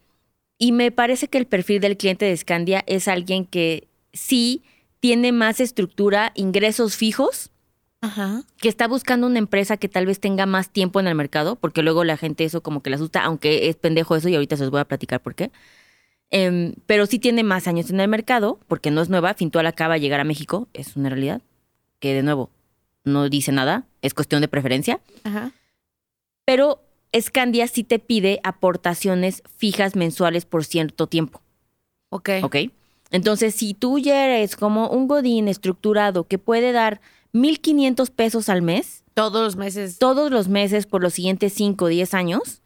y 0.62 0.70
me 0.70 0.93
parece 0.93 1.26
que 1.26 1.38
el 1.38 1.47
perfil 1.47 1.81
del 1.81 1.97
cliente 1.97 2.25
de 2.25 2.37
Scandia 2.37 2.85
es 2.87 3.09
alguien 3.09 3.47
que 3.47 3.89
sí 4.13 4.63
tiene 5.01 5.32
más 5.32 5.58
estructura, 5.58 6.31
ingresos 6.36 6.94
fijos, 6.94 7.51
Ajá. 8.01 8.44
que 8.58 8.69
está 8.69 8.86
buscando 8.86 9.27
una 9.27 9.41
empresa 9.41 9.77
que 9.77 9.89
tal 9.89 10.06
vez 10.06 10.20
tenga 10.20 10.46
más 10.46 10.70
tiempo 10.70 11.01
en 11.01 11.08
el 11.08 11.17
mercado, 11.17 11.56
porque 11.56 11.82
luego 11.82 12.05
la 12.05 12.17
gente 12.17 12.44
eso 12.44 12.63
como 12.63 12.81
que 12.81 12.91
le 12.91 12.94
asusta, 12.94 13.25
aunque 13.25 13.69
es 13.70 13.75
pendejo 13.75 14.15
eso 14.15 14.29
y 14.29 14.36
ahorita 14.36 14.56
se 14.56 14.63
los 14.63 14.70
voy 14.70 14.79
a 14.79 14.84
platicar 14.84 15.20
por 15.20 15.34
qué. 15.34 15.51
Em, 16.31 16.75
pero 16.86 17.06
sí 17.06 17.19
tiene 17.19 17.43
más 17.43 17.67
años 17.67 17.91
en 17.91 17.98
el 17.98 18.06
mercado, 18.06 18.60
porque 18.69 18.93
no 18.93 19.03
es 19.03 19.08
nueva, 19.08 19.34
Fintual 19.34 19.67
acaba 19.67 19.94
de 19.94 20.01
llegar 20.01 20.20
a 20.20 20.25
México, 20.25 20.69
es 20.75 20.94
una 20.94 21.08
realidad, 21.08 21.43
que 21.98 22.15
de 22.15 22.22
nuevo 22.22 22.51
no 23.03 23.29
dice 23.29 23.51
nada, 23.51 23.84
es 24.01 24.15
cuestión 24.15 24.41
de 24.41 24.46
preferencia, 24.46 25.01
Ajá. 25.25 25.51
pero 26.44 26.84
Scandia 27.19 27.66
sí 27.69 27.84
te 27.84 27.98
pide 27.98 28.40
aportaciones 28.42 29.42
fijas 29.58 29.96
mensuales 29.96 30.44
por 30.46 30.64
cierto 30.64 31.06
tiempo. 31.06 31.42
Ok. 32.10 32.31
¿Ok? 32.42 32.56
Entonces, 33.10 33.54
si 33.54 33.74
tú 33.74 33.98
ya 33.98 34.24
eres 34.26 34.56
como 34.56 34.88
un 34.88 35.06
godín 35.06 35.48
estructurado 35.48 36.24
que 36.26 36.38
puede 36.38 36.72
dar 36.72 37.00
1.500 37.34 38.10
pesos 38.10 38.48
al 38.48 38.62
mes, 38.62 39.04
Todos 39.14 39.42
los 39.44 39.56
meses. 39.56 39.98
todos 39.98 40.31
los 40.31 40.48
meses 40.48 40.86
por 40.86 41.02
los 41.02 41.12
siguientes 41.14 41.52
5 41.52 41.84
o 41.84 41.88
10 41.88 42.14
años, 42.14 42.62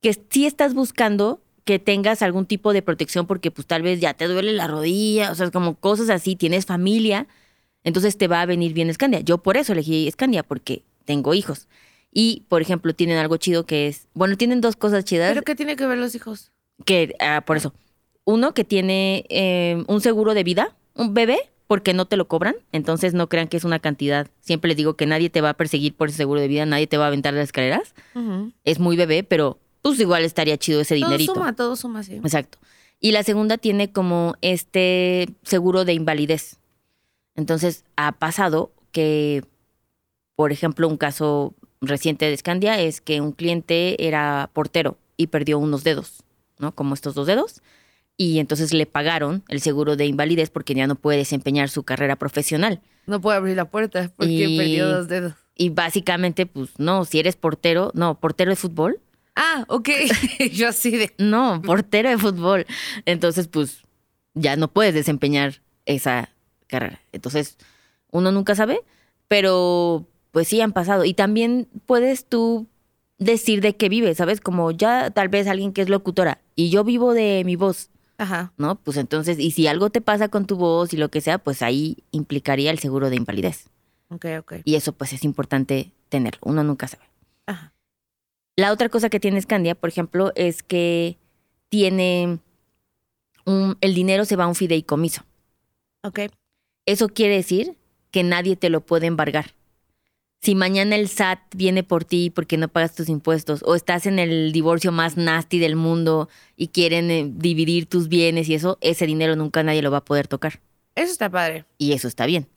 que 0.00 0.14
sí 0.30 0.46
estás 0.46 0.74
buscando 0.74 1.40
que 1.64 1.78
tengas 1.78 2.22
algún 2.22 2.46
tipo 2.46 2.72
de 2.72 2.82
protección 2.82 3.26
porque 3.26 3.50
pues 3.52 3.66
tal 3.66 3.82
vez 3.82 4.00
ya 4.00 4.14
te 4.14 4.26
duele 4.26 4.52
la 4.52 4.66
rodilla, 4.66 5.30
o 5.30 5.34
sea, 5.36 5.50
como 5.52 5.74
cosas 5.76 6.10
así, 6.10 6.34
tienes 6.34 6.66
familia, 6.66 7.28
entonces 7.84 8.18
te 8.18 8.26
va 8.26 8.40
a 8.42 8.46
venir 8.46 8.72
bien 8.72 8.92
Scandia. 8.92 9.20
Yo 9.20 9.38
por 9.38 9.56
eso 9.56 9.72
elegí 9.72 10.10
Scandia, 10.10 10.42
porque 10.42 10.82
tengo 11.04 11.32
hijos. 11.34 11.68
Y, 12.12 12.44
por 12.48 12.60
ejemplo, 12.60 12.94
tienen 12.94 13.18
algo 13.18 13.36
chido 13.36 13.66
que 13.66 13.86
es, 13.86 14.08
bueno, 14.14 14.36
tienen 14.36 14.60
dos 14.60 14.74
cosas 14.74 15.04
chidas 15.04 15.30
¿Pero 15.30 15.42
qué 15.42 15.54
tiene 15.54 15.76
que 15.76 15.86
ver 15.86 15.98
los 15.98 16.14
hijos? 16.14 16.50
que, 16.84 17.14
ah, 17.20 17.42
por 17.46 17.56
eso, 17.56 17.74
uno 18.24 18.54
que 18.54 18.64
tiene 18.64 19.26
eh, 19.28 19.84
un 19.86 20.00
seguro 20.00 20.34
de 20.34 20.42
vida, 20.44 20.74
un 20.94 21.14
bebé, 21.14 21.38
porque 21.66 21.94
no 21.94 22.06
te 22.06 22.16
lo 22.16 22.26
cobran, 22.26 22.56
entonces 22.72 23.14
no 23.14 23.28
crean 23.28 23.46
que 23.46 23.56
es 23.56 23.64
una 23.64 23.78
cantidad. 23.78 24.26
Siempre 24.40 24.68
les 24.68 24.76
digo 24.76 24.94
que 24.94 25.06
nadie 25.06 25.30
te 25.30 25.40
va 25.40 25.50
a 25.50 25.54
perseguir 25.54 25.94
por 25.94 26.08
ese 26.08 26.16
seguro 26.16 26.40
de 26.40 26.48
vida, 26.48 26.66
nadie 26.66 26.86
te 26.88 26.96
va 26.96 27.04
a 27.04 27.08
aventar 27.08 27.32
las 27.34 27.44
escaleras. 27.44 27.94
Es 28.64 28.80
muy 28.80 28.96
bebé, 28.96 29.22
pero 29.22 29.58
pues 29.82 30.00
igual 30.00 30.24
estaría 30.24 30.58
chido 30.58 30.80
ese 30.80 30.96
Todo 30.98 31.10
dinerito. 31.10 31.34
suma, 31.34 31.54
todo 31.54 31.76
suma, 31.76 32.02
sí. 32.02 32.14
Exacto. 32.16 32.58
Y 32.98 33.12
la 33.12 33.22
segunda 33.22 33.56
tiene 33.56 33.92
como 33.92 34.34
este 34.40 35.28
seguro 35.42 35.84
de 35.84 35.92
invalidez. 35.92 36.58
Entonces, 37.36 37.84
ha 37.96 38.12
pasado 38.12 38.72
que, 38.90 39.44
por 40.34 40.50
ejemplo, 40.50 40.88
un 40.88 40.96
caso 40.96 41.54
reciente 41.80 42.26
de 42.26 42.36
Scandia 42.36 42.78
es 42.80 43.00
que 43.00 43.20
un 43.20 43.32
cliente 43.32 44.06
era 44.06 44.50
portero 44.52 44.98
y 45.16 45.28
perdió 45.28 45.58
unos 45.58 45.84
dedos, 45.84 46.22
¿no? 46.58 46.74
Como 46.74 46.94
estos 46.94 47.14
dos 47.14 47.26
dedos. 47.26 47.62
y 48.16 48.38
entonces 48.38 48.74
le 48.74 48.84
pagaron 48.84 49.42
el 49.48 49.62
seguro 49.62 49.96
de 49.96 50.04
invalidez 50.04 50.50
porque 50.50 50.74
ya 50.74 50.86
no 50.86 50.94
puede 50.94 51.16
desempeñar 51.16 51.70
su 51.70 51.84
carrera 51.84 52.16
profesional. 52.16 52.82
No 53.06 53.18
puede 53.22 53.38
abrir 53.38 53.56
la 53.56 53.64
puerta 53.70 54.12
porque 54.14 54.32
Y- 54.32 54.58
perdió 54.58 54.88
dos 54.88 55.08
dedos. 55.08 55.32
Y 55.56 55.70
básicamente, 55.70 56.44
pues 56.44 56.70
no, 56.78 57.06
si 57.06 57.18
eres 57.18 57.36
portero, 57.36 57.90
no, 57.94 58.20
portero 58.20 58.50
de 58.50 58.56
fútbol, 58.56 59.00
Ah, 59.36 59.64
ok. 59.68 59.88
Yo 60.52 60.68
así 60.68 60.90
de. 60.90 61.14
no, 61.16 61.62
portero 61.62 62.10
de 62.10 62.18
fútbol. 62.18 62.66
Entonces, 63.06 63.48
pues 63.48 63.84
ya 64.34 64.56
no 64.56 64.68
puedes 64.68 64.92
desempeñar 64.92 65.62
esa 65.86 66.28
carrera. 66.66 67.00
Entonces, 67.12 67.56
uno 68.10 68.32
nunca 68.32 68.54
sabe, 68.54 68.82
pero 69.28 70.06
pues 70.30 70.48
sí 70.48 70.60
han 70.60 70.72
pasado. 70.72 71.04
Y 71.04 71.14
también 71.14 71.68
puedes 71.86 72.24
tú 72.26 72.66
decir 73.18 73.60
de 73.60 73.76
qué 73.76 73.88
vives, 73.88 74.16
¿sabes? 74.16 74.40
Como 74.40 74.70
ya 74.70 75.10
tal 75.10 75.28
vez 75.28 75.46
alguien 75.46 75.72
que 75.72 75.82
es 75.82 75.88
locutora 75.88 76.40
y 76.54 76.70
yo 76.70 76.84
vivo 76.84 77.14
de 77.14 77.42
mi 77.44 77.56
voz. 77.56 77.90
Ajá. 78.18 78.52
¿no? 78.58 78.74
Pues 78.76 78.98
entonces, 78.98 79.38
y 79.38 79.50
si 79.52 79.66
algo 79.66 79.88
te 79.88 80.02
pasa 80.02 80.28
con 80.28 80.46
tu 80.46 80.56
voz 80.56 80.92
y 80.92 80.98
lo 80.98 81.10
que 81.10 81.22
sea, 81.22 81.38
pues 81.38 81.62
ahí 81.62 82.04
implicaría 82.10 82.70
el 82.70 82.78
seguro 82.78 83.08
de 83.08 83.16
invalidez. 83.16 83.70
Ok, 84.10 84.26
ok. 84.40 84.52
Y 84.64 84.74
eso 84.74 84.92
pues 84.92 85.14
es 85.14 85.24
importante 85.24 85.92
tenerlo, 86.10 86.40
uno 86.42 86.62
nunca 86.62 86.86
sabe. 86.86 87.04
Ajá. 87.46 87.72
La 88.56 88.72
otra 88.72 88.90
cosa 88.90 89.08
que 89.08 89.20
tiene 89.20 89.40
Scandia, 89.40 89.74
por 89.74 89.88
ejemplo, 89.88 90.32
es 90.34 90.62
que 90.62 91.16
tiene 91.70 92.40
un, 93.46 93.78
el 93.80 93.94
dinero 93.94 94.26
se 94.26 94.36
va 94.36 94.44
a 94.44 94.48
un 94.48 94.54
fideicomiso. 94.54 95.22
Ok. 96.02 96.20
Eso 96.84 97.08
quiere 97.08 97.36
decir 97.36 97.78
que 98.10 98.22
nadie 98.22 98.56
te 98.56 98.68
lo 98.68 98.82
puede 98.82 99.06
embargar. 99.06 99.54
Si 100.42 100.54
mañana 100.54 100.96
el 100.96 101.08
SAT 101.08 101.38
viene 101.54 101.82
por 101.82 102.04
ti 102.04 102.30
porque 102.30 102.56
no 102.56 102.68
pagas 102.68 102.94
tus 102.94 103.10
impuestos 103.10 103.62
o 103.62 103.74
estás 103.74 104.06
en 104.06 104.18
el 104.18 104.52
divorcio 104.52 104.90
más 104.90 105.18
nasty 105.18 105.58
del 105.58 105.76
mundo 105.76 106.30
y 106.56 106.68
quieren 106.68 107.10
eh, 107.10 107.30
dividir 107.30 107.84
tus 107.84 108.08
bienes 108.08 108.48
y 108.48 108.54
eso, 108.54 108.78
ese 108.80 109.06
dinero 109.06 109.36
nunca 109.36 109.62
nadie 109.62 109.82
lo 109.82 109.90
va 109.90 109.98
a 109.98 110.04
poder 110.04 110.28
tocar. 110.28 110.60
Eso 110.94 111.12
está 111.12 111.28
padre. 111.28 111.66
Y 111.76 111.92
eso 111.92 112.08
está 112.08 112.24
bien. 112.24 112.48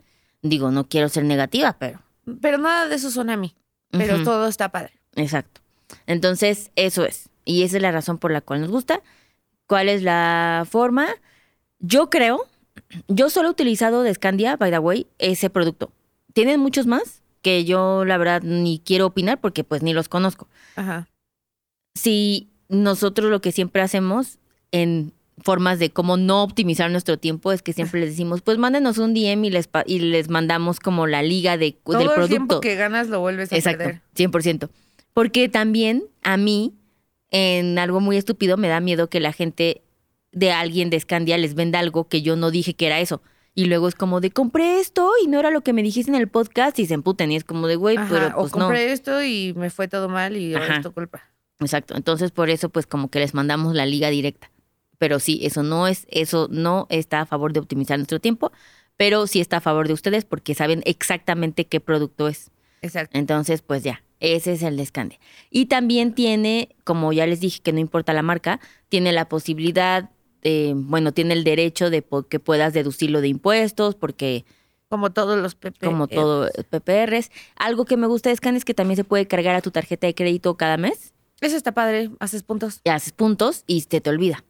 Digo, 0.41 0.71
no 0.71 0.87
quiero 0.87 1.09
ser 1.09 1.25
negativa, 1.25 1.75
pero... 1.77 2.01
Pero 2.41 2.57
nada 2.57 2.87
de 2.87 2.95
eso 2.95 3.11
suena 3.11 3.33
a 3.33 3.37
mí. 3.37 3.53
Pero 3.91 4.23
todo 4.23 4.47
está 4.47 4.69
padre. 4.69 4.93
Exacto. 5.15 5.61
Entonces, 6.07 6.71
eso 6.77 7.05
es. 7.05 7.29
Y 7.43 7.63
esa 7.63 7.77
es 7.77 7.83
la 7.83 7.91
razón 7.91 8.17
por 8.17 8.31
la 8.31 8.39
cual 8.39 8.61
nos 8.61 8.71
gusta. 8.71 9.01
¿Cuál 9.67 9.89
es 9.89 10.03
la 10.03 10.65
forma? 10.69 11.07
Yo 11.79 12.09
creo, 12.09 12.45
yo 13.09 13.29
solo 13.29 13.49
he 13.49 13.51
utilizado 13.51 14.03
de 14.03 14.13
Scandia, 14.13 14.55
by 14.55 14.71
the 14.71 14.79
way, 14.79 15.07
ese 15.19 15.49
producto. 15.49 15.91
Tienen 16.33 16.61
muchos 16.61 16.87
más 16.87 17.22
que 17.43 17.63
yo 17.65 18.03
la 18.05 18.17
verdad 18.17 18.41
ni 18.41 18.79
quiero 18.83 19.05
opinar 19.05 19.39
porque 19.39 19.63
pues 19.63 19.83
ni 19.83 19.93
los 19.93 20.09
conozco. 20.09 20.47
Ajá. 20.75 21.07
Si 21.95 22.49
nosotros 22.69 23.29
lo 23.29 23.41
que 23.41 23.51
siempre 23.51 23.81
hacemos 23.83 24.39
en 24.71 25.13
formas 25.37 25.77
de 25.79 25.89
cómo 25.91 26.15
no 26.17 26.43
optimizar 26.43 26.89
nuestro 26.89 27.17
tiempo 27.17 27.51
es 27.51 27.61
que 27.61 27.73
siempre 27.73 27.99
les 27.99 28.11
decimos, 28.11 28.41
pues 28.41 28.57
mándenos 28.57 28.97
un 28.97 29.13
DM 29.13 29.45
y 29.45 29.49
les, 29.51 29.67
pa- 29.67 29.83
y 29.85 29.99
les 29.99 30.29
mandamos 30.29 30.79
como 30.79 31.05
la 31.05 31.21
liga 31.21 31.57
de, 31.57 31.73
Todo 31.83 31.97
del 31.97 32.07
el 32.07 32.13
producto. 32.13 32.29
tiempo 32.29 32.59
que 32.61 32.75
ganas 32.75 33.09
lo 33.09 33.19
vuelves 33.19 33.51
a 33.51 33.55
Exacto, 33.57 33.79
perder. 33.83 34.01
100%. 34.15 34.69
Porque 35.13 35.49
también 35.49 36.03
a 36.23 36.37
mí, 36.37 36.73
en 37.29 37.77
algo 37.77 37.99
muy 37.99 38.17
estúpido, 38.17 38.57
me 38.57 38.67
da 38.67 38.79
miedo 38.79 39.09
que 39.09 39.19
la 39.19 39.33
gente 39.33 39.81
de 40.31 40.51
alguien 40.51 40.89
de 40.89 40.99
Scandia 40.99 41.37
les 41.37 41.53
venda 41.55 41.79
algo 41.79 42.07
que 42.07 42.21
yo 42.21 42.35
no 42.35 42.49
dije 42.49 42.73
que 42.73 42.87
era 42.87 42.99
eso. 42.99 43.21
Y 43.55 43.65
luego 43.65 43.87
es 43.87 43.95
como 43.95 44.19
de, 44.19 44.31
compré 44.31 44.79
esto 44.79 45.11
y 45.23 45.27
no 45.27 45.39
era 45.39 45.51
lo 45.51 45.61
que 45.61 45.73
me 45.73 45.83
dijiste 45.83 46.11
en 46.11 46.17
el 46.17 46.27
podcast 46.27 46.79
y 46.79 46.87
se 46.87 46.95
emputen. 46.95 47.31
Y 47.31 47.35
es 47.35 47.43
como 47.43 47.67
de, 47.67 47.75
güey, 47.75 47.97
pero 48.09 48.29
o 48.29 48.41
pues 48.41 48.55
no. 48.55 48.65
compré 48.65 48.91
esto 48.91 49.23
y 49.23 49.53
me 49.55 49.69
fue 49.69 49.87
todo 49.87 50.09
mal 50.09 50.35
y 50.35 50.55
ahora 50.55 50.77
es 50.77 50.81
tu 50.81 50.91
culpa. 50.91 51.21
Exacto. 51.59 51.95
Entonces, 51.95 52.31
por 52.31 52.49
eso, 52.49 52.69
pues 52.69 52.87
como 52.87 53.09
que 53.09 53.19
les 53.19 53.33
mandamos 53.33 53.75
la 53.75 53.85
liga 53.85 54.09
directa. 54.09 54.49
Pero 54.97 55.19
sí, 55.19 55.39
eso 55.43 55.63
no 55.63 55.87
es, 55.87 56.07
eso 56.09 56.47
no 56.49 56.87
está 56.89 57.21
a 57.21 57.25
favor 57.25 57.53
de 57.53 57.59
optimizar 57.59 57.97
nuestro 57.97 58.19
tiempo, 58.19 58.51
pero 58.97 59.27
sí 59.27 59.39
está 59.39 59.57
a 59.57 59.61
favor 59.61 59.87
de 59.87 59.93
ustedes 59.93 60.25
porque 60.25 60.55
saben 60.55 60.81
exactamente 60.85 61.65
qué 61.65 61.79
producto 61.79 62.27
es. 62.27 62.51
Exacto. 62.81 63.17
Entonces, 63.17 63.61
pues 63.61 63.83
ya, 63.83 64.03
ese 64.19 64.53
es 64.53 64.63
el 64.63 64.77
de 64.77 64.85
Scandia. 64.85 65.19
Y 65.49 65.65
también 65.65 66.13
tiene, 66.13 66.75
como 66.83 67.11
ya 67.13 67.27
les 67.27 67.39
dije 67.39 67.61
que 67.61 67.73
no 67.73 67.79
importa 67.79 68.13
la 68.13 68.21
marca, 68.21 68.59
tiene 68.89 69.11
la 69.11 69.27
posibilidad, 69.27 70.09
eh, 70.43 70.73
bueno, 70.75 71.13
tiene 71.13 71.33
el 71.33 71.43
derecho 71.43 71.89
de 71.89 72.05
que 72.29 72.39
puedas 72.39 72.73
deducirlo 72.73 73.21
de 73.21 73.29
impuestos, 73.29 73.95
porque 73.95 74.45
Como 74.89 75.11
todos 75.11 75.39
los 75.39 75.55
PP. 75.55 75.85
como 75.85 76.07
todo 76.07 76.47
eh, 76.47 76.63
PPRs. 76.69 77.31
Algo 77.55 77.85
que 77.85 77.97
me 77.97 78.07
gusta 78.07 78.29
de 78.29 78.35
Scan 78.35 78.55
es 78.55 78.65
que 78.65 78.73
también 78.73 78.97
se 78.97 79.03
puede 79.03 79.27
cargar 79.27 79.55
a 79.55 79.61
tu 79.61 79.71
tarjeta 79.71 80.07
de 80.07 80.15
crédito 80.15 80.55
cada 80.55 80.77
mes, 80.77 81.13
Eso 81.41 81.57
está 81.57 81.71
padre. 81.73 82.11
Haces 82.19 82.43
puntos. 82.43 82.81
y 82.83 82.89
haces 82.89 83.11
puntos 83.13 83.63
y 83.67 83.81
se 83.81 84.01
te 84.01 84.09
olvida. 84.09 84.43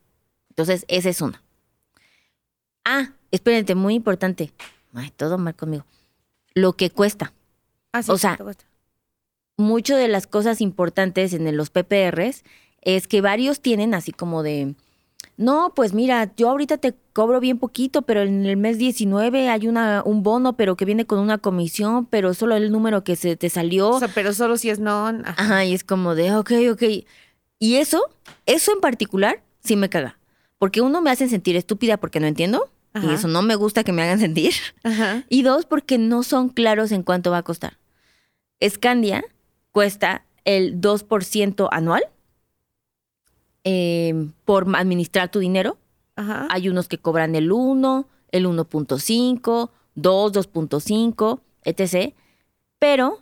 Entonces, 0.50 0.86
esa 0.88 1.10
es 1.10 1.22
una. 1.22 1.42
Ah, 2.86 3.14
espérense, 3.32 3.76
muy 3.76 3.96
importante. 3.96 4.52
Ay, 4.94 5.12
todo 5.16 5.38
mal 5.38 5.56
conmigo. 5.56 5.86
Lo 6.54 6.74
que 6.74 6.90
cuesta. 6.92 7.34
Ah, 7.92 8.04
sí, 8.04 8.12
O 8.12 8.18
sea, 8.18 8.38
te 8.38 8.44
mucho 9.58 9.96
de 9.96 10.08
las 10.08 10.28
cosas 10.28 10.62
importantes 10.62 11.34
en 11.34 11.56
los 11.56 11.70
PPRs 11.70 12.44
es 12.82 13.08
que 13.08 13.22
varios 13.22 13.62
tienen 13.62 13.94
así 13.94 14.12
como 14.12 14.44
de, 14.44 14.76
no, 15.38 15.74
pues 15.76 15.94
mira, 15.94 16.32
yo 16.38 16.50
ahorita 16.50 16.78
te 16.78 16.94
cobro 17.14 17.40
bien 17.40 17.58
poquito, 17.58 18.04
pero 18.04 18.22
en 18.22 18.46
el 18.46 18.58
mes 18.58 18.78
19 18.78 19.50
hay 19.50 19.68
una, 19.68 20.04
un 20.06 20.24
bono, 20.24 20.54
pero 20.54 20.76
que 20.76 20.86
viene 20.86 21.06
con 21.06 21.20
una 21.20 21.38
comisión, 21.38 22.06
pero 22.06 22.34
solo 22.34 22.56
el 22.56 22.72
número 22.72 23.04
que 23.04 23.16
se 23.16 23.36
te 23.36 23.50
salió. 23.50 23.90
O 23.90 24.00
sea, 24.00 24.10
pero 24.14 24.34
solo 24.34 24.58
si 24.58 24.70
es 24.70 24.80
non. 24.80 25.24
ajá. 25.26 25.66
Y 25.66 25.74
es 25.74 25.84
como 25.84 26.16
de, 26.16 26.36
ok, 26.36 26.52
ok. 26.72 26.84
Y 27.60 27.76
eso, 27.76 28.10
eso 28.46 28.74
en 28.74 28.82
particular, 28.82 29.42
sí 29.64 29.76
me 29.76 29.90
caga. 29.90 30.18
Porque 30.60 30.82
uno, 30.82 31.02
me 31.02 31.12
hacen 31.12 31.30
sentir 31.30 31.56
estúpida 31.56 31.98
porque 31.98 32.20
no 32.20 32.28
entiendo. 32.28 32.70
Y 33.02 33.12
eso 33.12 33.28
no 33.28 33.42
me 33.42 33.56
gusta 33.56 33.84
que 33.84 33.92
me 33.92 34.04
hagan 34.04 34.20
sentir. 34.20 34.54
Ajá. 34.84 35.24
Y 35.28 35.42
dos, 35.42 35.66
porque 35.66 35.98
no 35.98 36.22
son 36.22 36.50
claros 36.50 36.92
en 36.92 37.02
cuánto 37.02 37.32
va 37.32 37.40
a 37.40 37.44
costar. 37.44 37.80
Scandia 38.64 39.26
cuesta 39.72 40.26
el 40.46 40.80
2% 40.80 41.68
anual 41.72 42.04
eh, 43.64 44.30
por 44.46 44.68
administrar 44.76 45.30
tu 45.30 45.40
dinero. 45.40 45.78
Ajá. 46.16 46.48
Hay 46.50 46.70
unos 46.70 46.88
que 46.88 46.98
cobran 46.98 47.36
el 47.36 47.52
1, 47.52 48.08
el 48.32 48.46
1.5, 48.46 49.70
2, 49.96 50.34
2.5, 50.34 51.40
etc. 51.64 52.14
Pero 52.80 53.20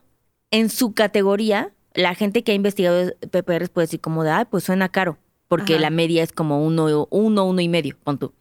en 0.51 0.69
su 0.69 0.93
categoría, 0.93 1.71
la 1.93 2.15
gente 2.15 2.43
que 2.43 2.51
ha 2.51 2.55
investigado 2.55 3.13
PPRs 3.31 3.69
puede 3.69 3.87
decir 3.87 4.01
como 4.01 4.23
de, 4.23 4.31
ah, 4.31 4.47
pues 4.49 4.63
suena 4.63 4.89
caro, 4.89 5.17
porque 5.47 5.73
Ajá. 5.73 5.81
la 5.81 5.89
media 5.89 6.23
es 6.23 6.31
como 6.31 6.65
uno, 6.65 7.07
uno, 7.09 7.45
uno 7.45 7.61
y 7.61 7.69
medio, 7.69 7.97
pon 8.03 8.17
tú. 8.17 8.33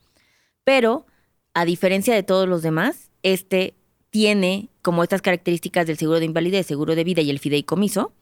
Pero, 0.65 1.07
a 1.55 1.65
diferencia 1.65 2.15
de 2.15 2.23
todos 2.23 2.49
los 2.49 2.63
demás, 2.63 3.11
este 3.23 3.75
tiene 4.11 4.69
como 4.83 5.03
estas 5.03 5.23
características 5.23 5.87
del 5.87 5.97
seguro 5.97 6.19
de 6.19 6.27
invalidez, 6.27 6.67
seguro 6.67 6.95
de 6.95 7.05
vida 7.05 7.23
y 7.23 7.31
el 7.31 7.39
fideicomiso, 7.39 8.13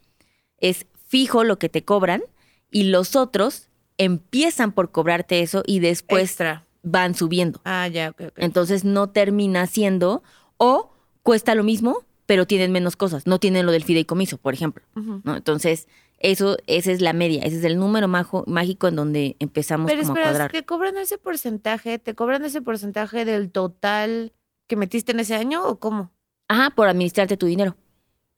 es 0.59 0.87
fijo 1.07 1.45
lo 1.45 1.59
que 1.59 1.69
te 1.69 1.85
cobran 1.85 2.23
y 2.71 2.85
los 2.85 3.17
otros 3.17 3.68
empiezan 3.99 4.73
por 4.73 4.91
cobrarte 4.91 5.41
eso 5.41 5.63
y 5.67 5.81
después 5.81 6.25
Extra. 6.31 6.65
van 6.83 7.15
subiendo. 7.15 7.61
Ah, 7.65 7.87
ya, 7.89 8.11
ok, 8.11 8.21
ok. 8.29 8.33
Entonces 8.39 8.85
no 8.85 9.11
termina 9.11 9.67
siendo 9.67 10.23
o 10.57 10.93
cuesta 11.23 11.55
lo 11.55 11.65
mismo, 11.65 12.05
pero 12.27 12.47
tienen 12.47 12.73
menos 12.73 12.97
cosas. 12.97 13.27
No 13.27 13.39
tienen 13.39 13.67
lo 13.67 13.73
del 13.73 13.85
fideicomiso, 13.85 14.39
por 14.39 14.55
ejemplo. 14.55 14.85
Entonces, 15.27 15.89
eso, 16.19 16.57
esa 16.67 16.91
es 16.93 17.01
la 17.01 17.13
media, 17.13 17.43
ese 17.45 17.59
es 17.59 17.65
el 17.65 17.79
número 17.79 18.09
majo- 18.09 18.45
mágico 18.47 18.89
en 18.89 18.97
donde 18.97 19.37
empezamos 19.39 19.91
Pero 19.91 20.03
como 20.03 20.13
a 20.13 20.15
espera, 20.15 20.31
cuadrar. 20.31 20.53
¿te 20.53 20.65
cobran 20.65 20.97
ese 20.97 21.17
porcentaje? 21.19 21.99
¿Te 21.99 22.15
cobran 22.15 22.45
ese 22.45 22.61
porcentaje 22.61 23.25
del 23.25 23.51
total 23.51 24.33
que 24.67 24.77
metiste 24.77 25.13
en 25.13 25.21
ese 25.21 25.35
año 25.37 25.65
o 25.67 25.79
cómo? 25.79 26.11
Ajá, 26.49 26.71
por 26.71 26.89
administrarte 26.89 27.37
tu 27.37 27.47
dinero. 27.47 27.77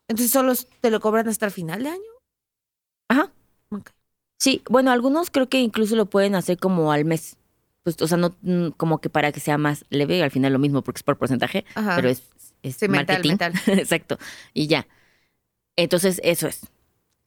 Entonces 0.09 0.31
solo 0.31 0.53
te 0.81 0.91
lo 0.91 1.01
cobran 1.01 1.29
hasta 1.29 1.47
el 1.47 1.53
final 1.53 1.83
de 1.85 1.89
año. 1.91 2.11
Ajá. 3.09 3.33
Sí, 4.41 4.63
bueno, 4.71 4.91
algunos 4.91 5.31
creo 5.31 5.49
que 5.51 5.61
incluso 5.61 5.95
lo 5.97 6.07
pueden 6.07 6.35
hacer 6.35 6.57
como 6.59 6.93
al 6.93 7.05
mes. 7.05 7.37
Pues, 7.83 8.01
o 8.01 8.09
sea, 8.09 8.17
no 8.17 8.35
mm, 8.41 8.69
como 8.77 9.01
que 9.01 9.11
para 9.11 9.33
que 9.33 9.41
sea 9.41 9.59
más 9.59 9.85
leve, 9.91 10.23
al 10.23 10.31
final 10.31 10.53
lo 10.53 10.59
mismo 10.59 10.83
porque 10.83 10.99
es 10.99 11.03
por 11.03 11.19
porcentaje, 11.19 11.65
Ajá. 11.75 11.95
pero 11.97 12.09
es, 12.09 12.23
es 12.63 12.77
Sí, 12.77 12.89
mental, 12.89 13.17
marketing. 13.23 13.31
mental. 13.31 13.53
Exacto. 13.79 14.19
Y 14.55 14.67
ya. 14.67 14.87
Entonces, 15.77 16.21
eso 16.25 16.49
es. 16.49 16.61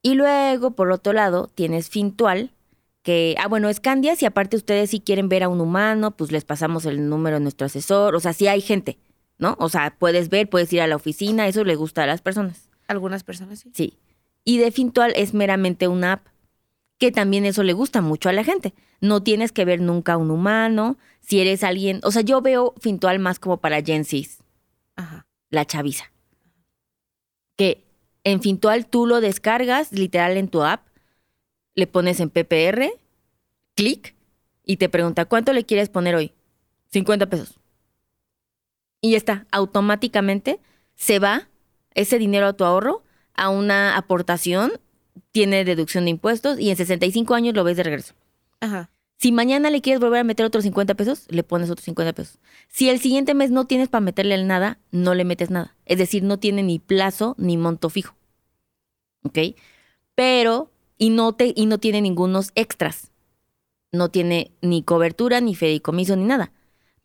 Y 0.02 0.16
luego, 0.16 0.72
por 0.72 0.92
otro 0.92 1.14
lado, 1.14 1.50
tienes 1.54 1.90
Fintual, 1.90 2.52
que, 3.04 3.36
ah, 3.40 3.48
bueno, 3.48 3.72
Scandia, 3.72 4.16
si 4.16 4.26
aparte 4.26 4.58
ustedes 4.58 4.90
si 4.90 5.00
quieren 5.00 5.30
ver 5.30 5.44
a 5.44 5.50
un 5.50 5.62
humano, 5.62 6.12
pues 6.12 6.32
les 6.32 6.46
pasamos 6.46 6.86
el 6.86 7.10
número 7.10 7.38
de 7.38 7.42
nuestro 7.44 7.66
asesor. 7.68 8.16
O 8.16 8.20
sea, 8.20 8.34
sí 8.34 8.48
hay 8.48 8.62
gente, 8.62 8.98
¿no? 9.38 9.56
O 9.60 9.70
sea, 9.70 9.96
puedes 10.00 10.30
ver, 10.30 10.50
puedes 10.50 10.72
ir 10.74 10.82
a 10.82 10.88
la 10.88 10.96
oficina, 10.96 11.48
eso 11.48 11.64
le 11.64 11.76
gusta 11.76 12.04
a 12.04 12.08
las 12.08 12.22
personas. 12.22 12.70
Algunas 12.88 13.24
personas 13.24 13.60
sí. 13.60 13.72
Sí. 13.74 13.98
Y 14.46 14.58
de 14.58 14.72
Fintual 14.72 15.14
es 15.16 15.34
meramente 15.34 15.88
una 15.88 16.14
app, 16.14 16.28
que 17.04 17.12
también 17.12 17.46
eso 17.46 17.64
le 17.64 17.74
gusta 17.74 18.00
mucho 18.00 18.30
a 18.30 18.32
la 18.32 18.46
gente. 18.46 18.74
No 19.02 19.22
tienes 19.22 19.52
que 19.52 19.66
ver 19.66 19.82
nunca 19.82 20.14
a 20.14 20.18
un 20.18 20.32
humano. 20.32 20.98
Si 21.20 21.42
eres 21.42 21.62
alguien, 21.66 22.00
o 22.04 22.12
sea, 22.12 22.22
yo 22.22 22.42
veo 22.42 22.74
Fintual 22.80 23.20
más 23.20 23.40
como 23.40 23.58
para 23.58 23.82
Gen 23.82 24.06
Ajá. 24.96 25.28
la 25.50 25.66
chaviza. 25.66 26.14
Que 27.58 27.84
en 28.24 28.42
Fintual 28.42 28.86
tú 28.86 29.06
lo 29.06 29.20
descargas 29.20 29.92
literal 29.92 30.38
en 30.38 30.48
tu 30.48 30.64
app, 30.64 30.88
le 31.76 31.88
pones 31.88 32.22
en 32.22 32.30
PPR, 32.30 32.94
clic, 33.76 34.16
y 34.64 34.78
te 34.78 34.88
pregunta, 34.88 35.26
¿cuánto 35.26 35.52
le 35.52 35.66
quieres 35.66 35.90
poner 35.90 36.16
hoy? 36.16 36.32
50 36.94 37.26
pesos. 37.26 37.60
Y 39.02 39.12
ya 39.12 39.18
está, 39.18 39.46
automáticamente 39.52 40.62
se 40.96 41.20
va 41.20 41.50
ese 41.96 42.18
dinero 42.18 42.48
a 42.48 42.54
tu 42.54 42.64
ahorro 42.64 43.04
a 43.34 43.50
una 43.50 43.98
aportación, 43.98 44.72
tiene 45.32 45.66
deducción 45.66 46.06
de 46.06 46.12
impuestos 46.12 46.60
y 46.60 46.70
en 46.70 46.78
65 46.78 47.34
años 47.34 47.56
lo 47.56 47.64
ves 47.64 47.78
de 47.78 47.84
regreso. 47.84 48.14
Ajá. 48.60 48.90
Si 49.18 49.32
mañana 49.32 49.70
le 49.70 49.82
quieres 49.82 50.02
volver 50.02 50.20
a 50.20 50.24
meter 50.26 50.46
otros 50.46 50.64
50 50.66 50.96
pesos, 50.96 51.28
le 51.30 51.44
pones 51.44 51.70
otros 51.70 51.86
50 51.86 52.14
pesos. 52.14 52.40
Si 52.68 52.90
el 52.90 53.00
siguiente 53.00 53.34
mes 53.34 53.52
no 53.52 53.66
tienes 53.66 53.88
para 53.88 54.02
meterle 54.02 54.44
nada, 54.44 54.80
no 54.92 55.16
le 55.16 55.24
metes 55.24 55.50
nada. 55.50 55.76
Es 55.86 55.98
decir, 55.98 56.24
no 56.24 56.40
tiene 56.40 56.62
ni 56.62 56.80
plazo 56.80 57.36
ni 57.38 57.56
monto 57.56 57.90
fijo. 57.90 58.16
¿Ok? 59.24 59.40
Pero, 60.16 60.72
y 60.98 61.10
no, 61.10 61.34
te, 61.34 61.54
y 61.56 61.68
no 61.68 61.78
tiene 61.78 62.02
ningunos 62.02 62.52
extras. 62.56 63.12
No 63.94 64.10
tiene 64.10 64.52
ni 64.62 64.84
cobertura, 64.84 65.40
ni 65.40 65.56
fideicomiso, 65.56 66.16
ni 66.16 66.26
nada. 66.26 66.52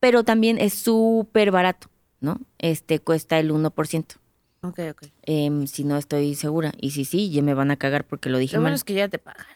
Pero 0.00 0.24
también 0.24 0.58
es 0.58 0.74
súper 0.74 1.50
barato, 1.50 1.88
¿no? 2.20 2.40
Este 2.58 2.98
cuesta 2.98 3.38
el 3.38 3.52
1%. 3.52 4.16
Ok, 4.62 4.80
ok. 4.90 5.02
Em, 5.22 5.66
si 5.66 5.84
no 5.84 5.96
estoy 5.96 6.34
segura. 6.34 6.72
Y 6.80 6.90
si 6.90 7.04
sí, 7.04 7.30
ya 7.30 7.42
me 7.42 7.54
van 7.54 7.70
a 7.70 7.76
cagar 7.76 8.04
porque 8.04 8.28
lo 8.28 8.38
dije 8.38 8.56
Lo 8.56 8.60
mal. 8.60 8.70
bueno 8.70 8.76
es 8.76 8.84
que 8.84 8.94
ya 8.94 9.08
te 9.08 9.18
pagan. 9.18 9.46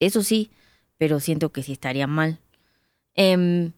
Eso 0.00 0.22
sí, 0.22 0.50
pero 0.98 1.20
siento 1.20 1.50
que 1.50 1.62
sí 1.62 1.72
estaría 1.72 2.06
mal. 2.06 2.38
Em, 3.14 3.72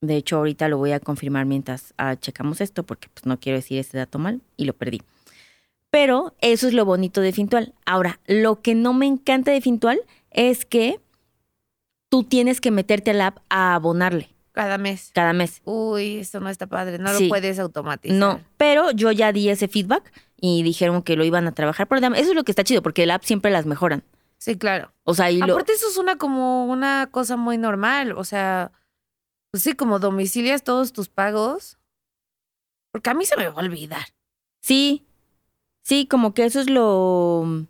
de 0.00 0.16
hecho, 0.16 0.36
ahorita 0.36 0.68
lo 0.68 0.78
voy 0.78 0.92
a 0.92 1.00
confirmar 1.00 1.44
mientras 1.46 1.94
ah, 1.98 2.16
checamos 2.16 2.60
esto, 2.60 2.84
porque 2.84 3.08
pues, 3.12 3.26
no 3.26 3.38
quiero 3.38 3.58
decir 3.58 3.78
este 3.78 3.98
dato 3.98 4.18
mal 4.18 4.40
y 4.56 4.64
lo 4.64 4.72
perdí. 4.72 5.02
Pero 5.90 6.34
eso 6.40 6.66
es 6.68 6.74
lo 6.74 6.84
bonito 6.84 7.20
de 7.20 7.32
Fintual. 7.32 7.74
Ahora, 7.86 8.20
lo 8.26 8.60
que 8.60 8.74
no 8.74 8.92
me 8.92 9.06
encanta 9.06 9.52
de 9.52 9.60
Fintual 9.60 10.00
es 10.30 10.64
que 10.64 11.00
tú 12.08 12.24
tienes 12.24 12.60
que 12.60 12.70
meterte 12.70 13.12
al 13.12 13.20
app 13.20 13.38
a 13.48 13.74
abonarle 13.74 14.28
Cada 14.58 14.76
mes. 14.76 15.12
cada 15.14 15.32
mes. 15.32 15.62
Uy, 15.64 16.16
esto 16.16 16.40
no 16.40 16.48
está 16.48 16.66
padre. 16.66 16.98
No 16.98 17.14
Sí. 17.14 17.24
lo 17.24 17.28
puedes 17.28 17.60
automatizar. 17.60 18.16
No, 18.18 18.40
pero 18.56 18.90
yo 18.90 19.12
ya 19.12 19.30
di 19.32 19.48
ese 19.50 19.68
feedback 19.68 20.12
y 20.40 20.64
dijeron 20.64 21.02
que 21.02 21.14
lo 21.14 21.22
iban 21.24 21.46
a 21.46 21.52
trabajar. 21.52 21.86
Pero 21.86 22.04
eso 22.14 22.30
es 22.30 22.34
lo 22.34 22.42
que 22.42 22.50
está 22.50 22.64
chido, 22.64 22.82
porque 22.82 23.04
el 23.04 23.12
app 23.12 23.22
siempre 23.22 23.52
las 23.52 23.66
mejoran. 23.66 24.02
Sí, 24.38 24.56
claro. 24.58 24.92
O 25.04 25.14
sea, 25.14 25.30
y 25.30 25.38
lo, 25.38 25.52
Aparte, 25.52 25.74
eso 25.74 25.88
suena 25.90 26.16
como 26.16 26.66
una 26.66 27.06
cosa 27.12 27.36
muy 27.36 27.56
normal. 27.56 28.10
O 28.16 28.24
sea, 28.24 28.72
pues 29.52 29.62
sí, 29.62 29.74
como 29.74 30.00
domicilias 30.00 30.64
todos 30.64 30.92
tus 30.92 31.08
pagos. 31.08 31.78
Porque 32.90 33.10
a 33.10 33.14
mí 33.14 33.24
se 33.26 33.36
me 33.36 33.46
va 33.46 33.60
a 33.60 33.64
olvidar. 33.64 34.06
Sí, 34.60 35.06
sí, 35.82 36.06
como 36.06 36.34
que 36.34 36.44
eso 36.46 36.58
es 36.60 36.68
lo... 36.68 37.64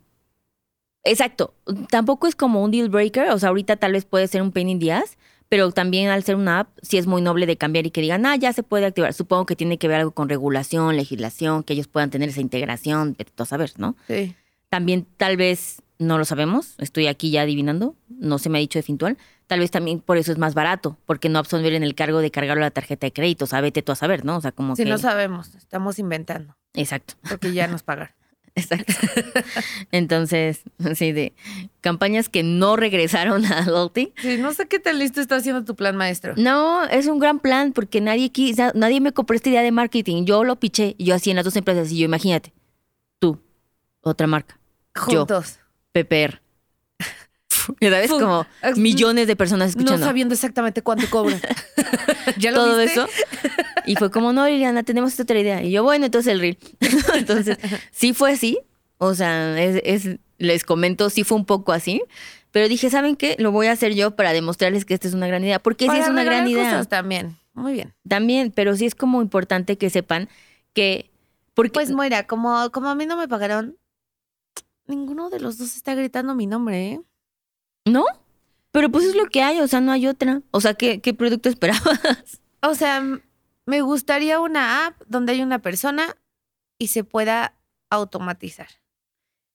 Exacto, 1.03 1.53
tampoco 1.91 2.25
es 2.27 2.35
como 2.35 2.63
un 2.63 2.71
deal 2.71 2.89
breaker, 2.89 3.29
o 3.29 3.37
sea, 3.39 3.49
ahorita 3.49 3.77
tal 3.77 3.93
vez 3.93 4.05
puede 4.05 4.27
ser 4.27 4.41
un 4.41 4.51
pain 4.51 4.69
in 4.69 4.79
the 4.79 4.91
ass, 4.91 5.17
pero 5.49 5.71
también 5.71 6.09
al 6.09 6.23
ser 6.23 6.35
una 6.35 6.59
app, 6.61 6.69
sí 6.81 6.97
es 6.97 7.07
muy 7.07 7.21
noble 7.21 7.45
de 7.47 7.57
cambiar 7.57 7.85
y 7.87 7.91
que 7.91 8.01
digan, 8.01 8.25
ah, 8.25 8.35
ya 8.35 8.53
se 8.53 8.63
puede 8.63 8.85
activar. 8.85 9.13
Supongo 9.13 9.47
que 9.47 9.55
tiene 9.55 9.77
que 9.79 9.87
ver 9.87 9.97
algo 9.99 10.11
con 10.11 10.29
regulación, 10.29 10.95
legislación, 10.95 11.63
que 11.63 11.73
ellos 11.73 11.87
puedan 11.87 12.11
tener 12.11 12.29
esa 12.29 12.41
integración, 12.41 13.15
pero 13.15 13.31
tú 13.33 13.45
saber, 13.45 13.71
¿no? 13.77 13.95
Sí. 14.07 14.35
También 14.69 15.07
tal 15.17 15.35
vez, 15.37 15.81
no 15.97 16.19
lo 16.19 16.25
sabemos, 16.25 16.75
estoy 16.77 17.07
aquí 17.07 17.31
ya 17.31 17.41
adivinando, 17.41 17.95
no 18.07 18.37
se 18.37 18.49
me 18.49 18.59
ha 18.59 18.61
dicho 18.61 18.77
de 18.77 18.83
Fintual, 18.83 19.17
tal 19.47 19.59
vez 19.59 19.71
también 19.71 19.99
por 19.99 20.17
eso 20.17 20.31
es 20.31 20.37
más 20.37 20.53
barato, 20.53 20.97
porque 21.07 21.27
no 21.27 21.39
absorber 21.39 21.73
en 21.73 21.81
el 21.81 21.95
cargo 21.95 22.19
de 22.19 22.29
cargarlo 22.29 22.63
a 22.63 22.67
la 22.67 22.71
tarjeta 22.71 23.07
de 23.07 23.11
crédito, 23.11 23.45
o 23.45 23.47
sea, 23.47 23.61
vete 23.61 23.81
tú 23.81 23.91
a 23.91 23.95
saber, 23.95 24.23
¿no? 24.23 24.37
O 24.37 24.41
sea, 24.41 24.51
como 24.51 24.75
Si 24.75 24.83
que... 24.83 24.89
no 24.89 24.99
sabemos, 24.99 25.55
estamos 25.55 25.97
inventando. 25.97 26.55
Exacto. 26.75 27.15
Porque 27.27 27.51
ya 27.51 27.67
nos 27.67 27.81
pagaron. 27.81 28.13
Exacto. 28.59 28.93
Entonces, 29.91 30.61
sí, 30.95 31.11
de 31.11 31.33
campañas 31.81 32.29
que 32.29 32.43
no 32.43 32.75
regresaron 32.75 33.45
a 33.45 33.59
Adulting. 33.59 34.11
Sí, 34.21 34.37
no 34.37 34.53
sé 34.53 34.67
qué 34.67 34.79
tan 34.79 34.99
listo 34.99 35.21
está 35.21 35.37
haciendo 35.37 35.63
tu 35.63 35.75
plan 35.75 35.95
maestro. 35.95 36.33
No, 36.37 36.83
es 36.85 37.07
un 37.07 37.19
gran 37.19 37.39
plan 37.39 37.71
porque 37.73 38.01
nadie 38.01 38.31
quisa, 38.31 38.71
nadie 38.75 39.01
me 39.01 39.11
compró 39.11 39.35
esta 39.35 39.49
idea 39.49 39.61
de 39.61 39.71
marketing. 39.71 40.25
Yo 40.25 40.43
lo 40.43 40.57
piché, 40.59 40.95
yo 40.99 41.15
así 41.15 41.29
en 41.29 41.35
las 41.37 41.45
dos 41.45 41.55
empresas. 41.55 41.91
Y 41.91 41.99
yo, 41.99 42.05
imagínate, 42.05 42.53
tú, 43.19 43.39
otra 44.01 44.27
marca, 44.27 44.59
Yo. 44.95 45.19
Juntos. 45.19 45.59
PPR. 45.91 46.41
Sabes, 47.81 48.11
como 48.11 48.45
millones 48.75 49.27
de 49.27 49.35
personas 49.35 49.75
No 49.75 49.81
escuchando 49.81 50.05
sabiendo 50.05 50.33
exactamente 50.33 50.81
cuánto 50.81 51.09
cobran. 51.09 51.39
¿Ya 52.37 52.51
lo 52.51 52.57
todo 52.57 52.77
viste? 52.77 52.93
eso. 52.93 53.07
Y 53.85 53.95
fue 53.95 54.11
como, 54.11 54.33
no, 54.33 54.45
Liliana, 54.47 54.83
tenemos 54.83 55.11
esta 55.11 55.23
otra 55.23 55.39
idea. 55.39 55.63
Y 55.63 55.71
yo, 55.71 55.83
bueno, 55.83 56.05
entonces 56.05 56.31
el 56.31 56.39
reel. 56.39 56.57
entonces, 57.15 57.57
sí 57.91 58.13
fue 58.13 58.33
así. 58.33 58.59
O 58.97 59.15
sea, 59.15 59.59
es, 59.61 59.81
es- 59.83 60.19
les 60.37 60.63
comento, 60.63 61.09
sí 61.09 61.23
fue 61.23 61.37
un 61.37 61.45
poco 61.45 61.71
así. 61.73 62.01
Pero 62.51 62.67
dije, 62.67 62.89
¿saben 62.89 63.15
qué? 63.15 63.35
Lo 63.39 63.51
voy 63.51 63.67
a 63.67 63.71
hacer 63.73 63.93
yo 63.93 64.15
para 64.15 64.31
demostrarles 64.33 64.85
que 64.85 64.93
esta 64.93 65.07
es 65.07 65.13
una 65.13 65.27
gran 65.27 65.43
idea. 65.43 65.59
Porque 65.59 65.87
sí 65.89 65.95
es 65.97 66.07
una 66.07 66.23
gran 66.23 66.47
idea. 66.47 66.63
cosas 66.71 66.87
también. 66.89 67.37
Muy 67.53 67.73
bien. 67.73 67.93
También, 68.07 68.51
pero 68.51 68.75
sí 68.75 68.85
es 68.85 68.95
como 68.95 69.21
importante 69.21 69.77
que 69.77 69.89
sepan 69.89 70.29
que. 70.73 71.11
Porque, 71.53 71.71
Pues 71.71 71.91
Moira, 71.91 72.25
como, 72.25 72.71
como 72.71 72.87
a 72.89 72.95
mí 72.95 73.05
no 73.05 73.17
me 73.17 73.27
pagaron, 73.27 73.77
ninguno 74.87 75.29
de 75.29 75.39
los 75.39 75.57
dos 75.57 75.75
está 75.75 75.93
gritando 75.93 76.33
mi 76.35 76.47
nombre, 76.47 76.91
¿eh? 76.93 77.01
¿No? 77.85 78.05
Pero 78.71 78.89
pues 78.89 79.05
es 79.05 79.15
lo 79.15 79.25
que 79.27 79.41
hay, 79.41 79.59
o 79.61 79.67
sea, 79.67 79.81
no 79.81 79.91
hay 79.91 80.07
otra. 80.07 80.41
O 80.51 80.61
sea, 80.61 80.73
¿qué, 80.75 81.01
qué 81.01 81.13
producto 81.13 81.49
esperabas? 81.49 82.41
O 82.61 82.75
sea, 82.75 83.01
me 83.65 83.81
gustaría 83.81 84.39
una 84.39 84.87
app 84.87 85.01
donde 85.07 85.33
hay 85.33 85.41
una 85.41 85.59
persona 85.59 86.15
y 86.77 86.87
se 86.87 87.03
pueda 87.03 87.55
automatizar. 87.89 88.67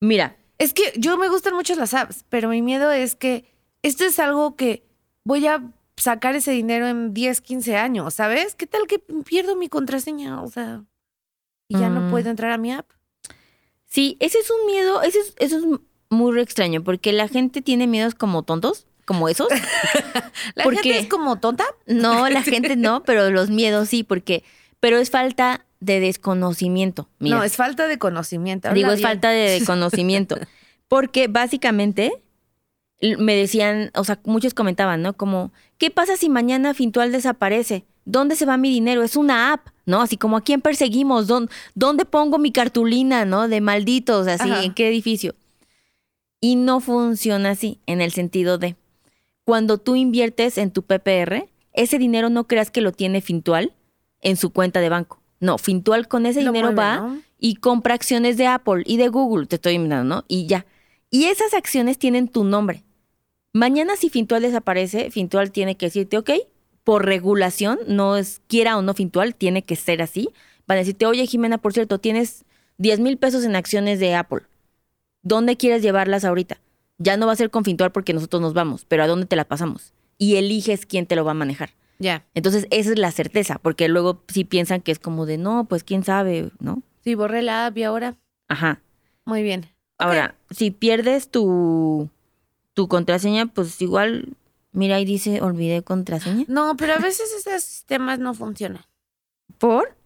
Mira, 0.01 0.37
Es 0.59 0.73
que 0.73 0.93
yo 0.97 1.17
me 1.17 1.29
gustan 1.29 1.55
mucho 1.55 1.75
las 1.75 1.95
apps, 1.95 2.25
pero 2.29 2.49
mi 2.49 2.63
miedo 2.63 2.91
es 2.93 3.15
que 3.17 3.45
esto 3.83 4.05
es 4.05 4.19
algo 4.19 4.55
que 4.57 4.87
voy 5.25 5.47
a 5.47 5.63
sacar 5.97 6.35
ese 6.37 6.51
dinero 6.53 6.87
en 6.89 7.13
10, 7.15 7.41
15 7.41 7.77
años, 7.77 8.15
¿sabes? 8.15 8.55
¿Qué 8.55 8.67
tal 8.67 8.87
que 8.87 8.99
pierdo 9.25 9.57
mi 9.57 9.69
contraseña? 9.69 10.43
O 10.43 10.49
sea, 10.49 10.85
y 11.69 11.79
ya 11.79 11.89
Mm. 11.89 11.95
no 11.95 12.11
puedo 12.11 12.31
entrar 12.31 12.51
a 12.53 12.59
mi 12.59 12.73
app. 12.73 12.91
sí, 13.87 14.17
ese 14.21 14.39
es 14.39 14.51
un 14.51 14.67
miedo, 14.67 15.03
ese 15.03 15.21
es, 15.21 15.35
eso 15.39 15.59
es 15.59 15.65
muy 16.11 16.39
extraño, 16.41 16.83
porque 16.83 17.13
la 17.13 17.29
gente 17.29 17.63
tiene 17.63 17.87
miedos 17.87 18.15
como 18.15 18.43
tontos, 18.43 18.87
como 19.05 19.29
esos. 19.29 19.49
La 20.55 20.65
¿Por 20.65 20.75
gente 20.75 20.89
qué? 20.91 20.99
es 21.01 21.07
como 21.09 21.37
tonta. 21.37 21.65
No, 21.87 22.29
la 22.29 22.43
gente 22.45 22.77
no, 22.77 23.03
pero 23.05 23.31
los 23.31 23.51
miedos 23.51 23.89
sí, 23.89 24.03
porque, 24.05 24.43
pero 24.81 24.99
es 24.99 25.11
falta 25.11 25.65
de 25.81 26.01
desconocimiento. 26.01 27.09
Mira, 27.19 27.37
No, 27.37 27.43
es 27.45 27.57
falta 27.57 27.87
de 27.87 27.99
conocimiento. 27.99 28.73
digo, 28.73 28.91
es 28.93 29.03
falta 29.03 29.31
de 29.31 29.63
conocimiento. 29.67 30.37
Porque 30.89 31.29
básicamente 31.29 32.13
me 33.19 33.35
decían, 33.35 33.91
o 33.95 34.05
sea, 34.05 34.19
muchos 34.25 34.55
comentaban, 34.55 35.03
¿no? 35.03 35.15
Como, 35.15 35.53
¿qué 35.79 35.91
pasa 35.91 36.17
si 36.17 36.29
mañana 36.29 36.73
Fintual 36.75 37.11
desaparece? 37.13 37.85
¿Dónde 38.05 38.37
se 38.37 38.47
va 38.47 38.57
mi 38.57 38.71
dinero? 38.71 39.03
Es 39.03 39.17
una 39.17 39.53
app, 39.53 39.69
¿no? 39.87 40.01
Así 40.03 40.17
como, 40.17 40.37
¿a 40.37 40.41
quién 40.43 40.61
perseguimos? 40.61 41.27
¿Dónde, 41.27 41.51
dónde 41.75 42.05
pongo 42.05 42.39
mi 42.39 42.53
cartulina, 42.53 43.25
¿no? 43.25 43.49
De 43.49 43.61
malditos, 43.61 44.27
así, 44.27 44.51
Ajá. 44.51 44.63
¿en 44.65 44.75
qué 44.75 44.89
edificio? 44.89 45.35
Y 46.45 46.57
no 46.57 46.81
funciona 46.81 47.53
así, 47.53 47.81
en 47.87 48.03
el 48.03 48.13
sentido 48.13 48.59
de, 48.59 48.77
cuando 49.47 49.79
tú 49.79 49.97
inviertes 49.97 50.59
en 50.59 50.73
tu 50.73 50.83
PPR, 50.83 51.49
ese 51.73 51.99
dinero 51.99 52.29
no 52.29 52.47
creas 52.47 52.71
que 52.71 52.83
lo 52.83 52.93
tiene 52.93 53.23
Fintual 53.23 53.73
en 54.21 54.37
su 54.37 54.51
cuenta 54.51 54.81
de 54.81 54.91
banco. 54.91 55.23
No, 55.41 55.57
Fintual 55.57 56.07
con 56.07 56.27
ese 56.27 56.43
Lo 56.43 56.53
dinero 56.53 56.73
mueve, 56.73 56.83
va 56.83 56.97
¿no? 56.99 57.23
y 57.39 57.55
compra 57.55 57.95
acciones 57.95 58.37
de 58.37 58.47
Apple 58.47 58.83
y 58.85 58.99
de 58.99 59.09
Google, 59.09 59.47
te 59.47 59.57
estoy 59.57 59.73
invitando, 59.73 60.17
¿no? 60.17 60.25
Y 60.29 60.45
ya. 60.45 60.67
Y 61.09 61.29
esas 61.29 61.55
acciones 61.55 61.97
tienen 61.97 62.29
tu 62.29 62.45
nombre. 62.45 62.85
Mañana 63.55 63.97
si 63.97 64.11
Fintual 64.11 64.43
desaparece, 64.43 65.11
Fintual 65.11 65.51
tiene 65.51 65.79
que 65.79 65.87
decirte, 65.87 66.19
ok, 66.19 66.31
por 66.83 67.07
regulación, 67.07 67.79
no 67.87 68.19
es 68.19 68.43
quiera 68.49 68.77
o 68.77 68.83
no 68.83 68.93
Fintual, 68.93 69.35
tiene 69.35 69.63
que 69.63 69.77
ser 69.77 70.03
así. 70.03 70.29
Van 70.67 70.77
a 70.77 70.81
decirte, 70.81 71.07
oye 71.07 71.27
Jimena, 71.27 71.57
por 71.57 71.73
cierto, 71.73 72.01
tienes 72.01 72.45
10 72.77 73.01
mil 73.01 73.17
pesos 73.17 73.45
en 73.45 73.57
acciones 73.57 73.99
de 73.99 74.15
Apple. 74.15 74.43
¿Dónde 75.25 75.57
quieres 75.57 75.83
llevarlas 75.83 76.25
ahorita? 76.25 76.61
Ya 76.99 77.17
no 77.17 77.27
va 77.27 77.33
a 77.33 77.37
ser 77.37 77.51
con 77.51 77.65
Fintual 77.65 77.91
porque 77.91 78.13
nosotros 78.13 78.41
nos 78.41 78.55
vamos, 78.55 78.85
pero 78.85 79.03
¿a 79.03 79.07
dónde 79.07 79.27
te 79.27 79.37
las 79.37 79.47
pasamos? 79.47 79.95
Y 80.19 80.37
eliges 80.37 80.87
quién 80.87 81.07
te 81.07 81.17
lo 81.17 81.25
va 81.25 81.33
a 81.33 81.35
manejar. 81.35 81.71
Ya. 81.99 82.25
Entonces, 82.35 82.67
esa 82.71 82.91
es 82.91 82.99
la 82.99 83.11
certeza, 83.11 83.59
porque 83.61 83.89
luego 83.89 84.23
sí 84.29 84.45
piensan 84.45 84.83
que 84.83 84.93
es 84.93 84.99
como 84.99 85.27
de, 85.27 85.39
no, 85.39 85.65
pues 85.65 85.83
quién 85.83 86.05
sabe, 86.05 86.51
¿no? 86.61 86.83
Sí, 87.03 87.15
borré 87.15 87.43
la 87.43 87.67
app 87.67 87.77
y 87.79 87.85
ahora. 87.85 88.17
Ajá. 88.49 88.81
Muy 89.25 89.43
bien. 89.43 89.67
Ahora, 89.97 90.37
si 90.51 90.71
pierdes 90.71 91.31
tu, 91.31 92.11
tu 92.75 92.89
contraseña, 92.89 93.47
pues 93.47 93.81
igual, 93.81 94.37
mira, 94.73 94.97
ahí 94.97 95.07
dice 95.07 95.41
olvidé 95.41 95.83
contraseña. 95.83 96.45
No, 96.49 96.77
pero 96.77 96.95
a 96.95 96.99
veces 96.99 97.33
esos 97.33 97.63
sistemas 97.63 98.19
no 98.19 98.35
funcionan. 98.35 98.85
¿Por? 99.57 99.97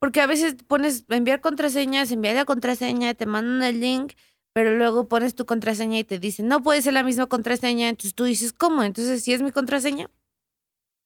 Porque 0.00 0.20
a 0.20 0.26
veces 0.26 0.56
pones 0.66 1.04
enviar 1.08 1.40
contraseñas, 1.40 2.10
enviar 2.10 2.34
la 2.34 2.44
contraseña, 2.44 3.14
te 3.14 3.26
mandan 3.26 3.62
el 3.62 3.80
link, 3.80 4.14
pero 4.54 4.74
luego 4.76 5.08
pones 5.08 5.34
tu 5.34 5.44
contraseña 5.44 5.98
y 5.98 6.04
te 6.04 6.18
dicen, 6.18 6.48
no 6.48 6.62
puede 6.62 6.80
ser 6.80 6.94
la 6.94 7.02
misma 7.02 7.26
contraseña. 7.26 7.90
Entonces 7.90 8.14
tú 8.14 8.24
dices, 8.24 8.52
¿cómo? 8.54 8.82
Entonces, 8.82 9.22
si 9.22 9.34
es 9.34 9.42
mi 9.42 9.52
contraseña, 9.52 10.08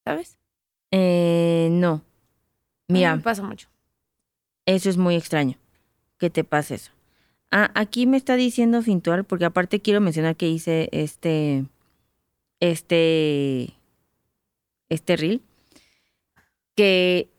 ¿sabes? 0.05 0.37
Eh, 0.91 1.67
no. 1.71 2.01
Mira, 2.87 3.15
Me 3.17 3.21
pasa 3.21 3.43
mucho. 3.43 3.67
eso 4.65 4.89
es 4.89 4.95
muy 4.97 5.15
extraño. 5.15 5.57
Que 6.17 6.29
te 6.29 6.43
pase 6.43 6.75
eso. 6.75 6.91
Ah, 7.51 7.71
aquí 7.73 8.05
me 8.07 8.17
está 8.17 8.35
diciendo 8.35 8.81
Fintual, 8.81 9.23
porque 9.25 9.45
aparte 9.45 9.79
quiero 9.81 9.99
mencionar 9.99 10.35
que 10.35 10.47
hice 10.47 10.87
este, 10.91 11.65
este 12.59 13.73
este 14.89 15.15
reel, 15.17 15.41
que 16.75 17.29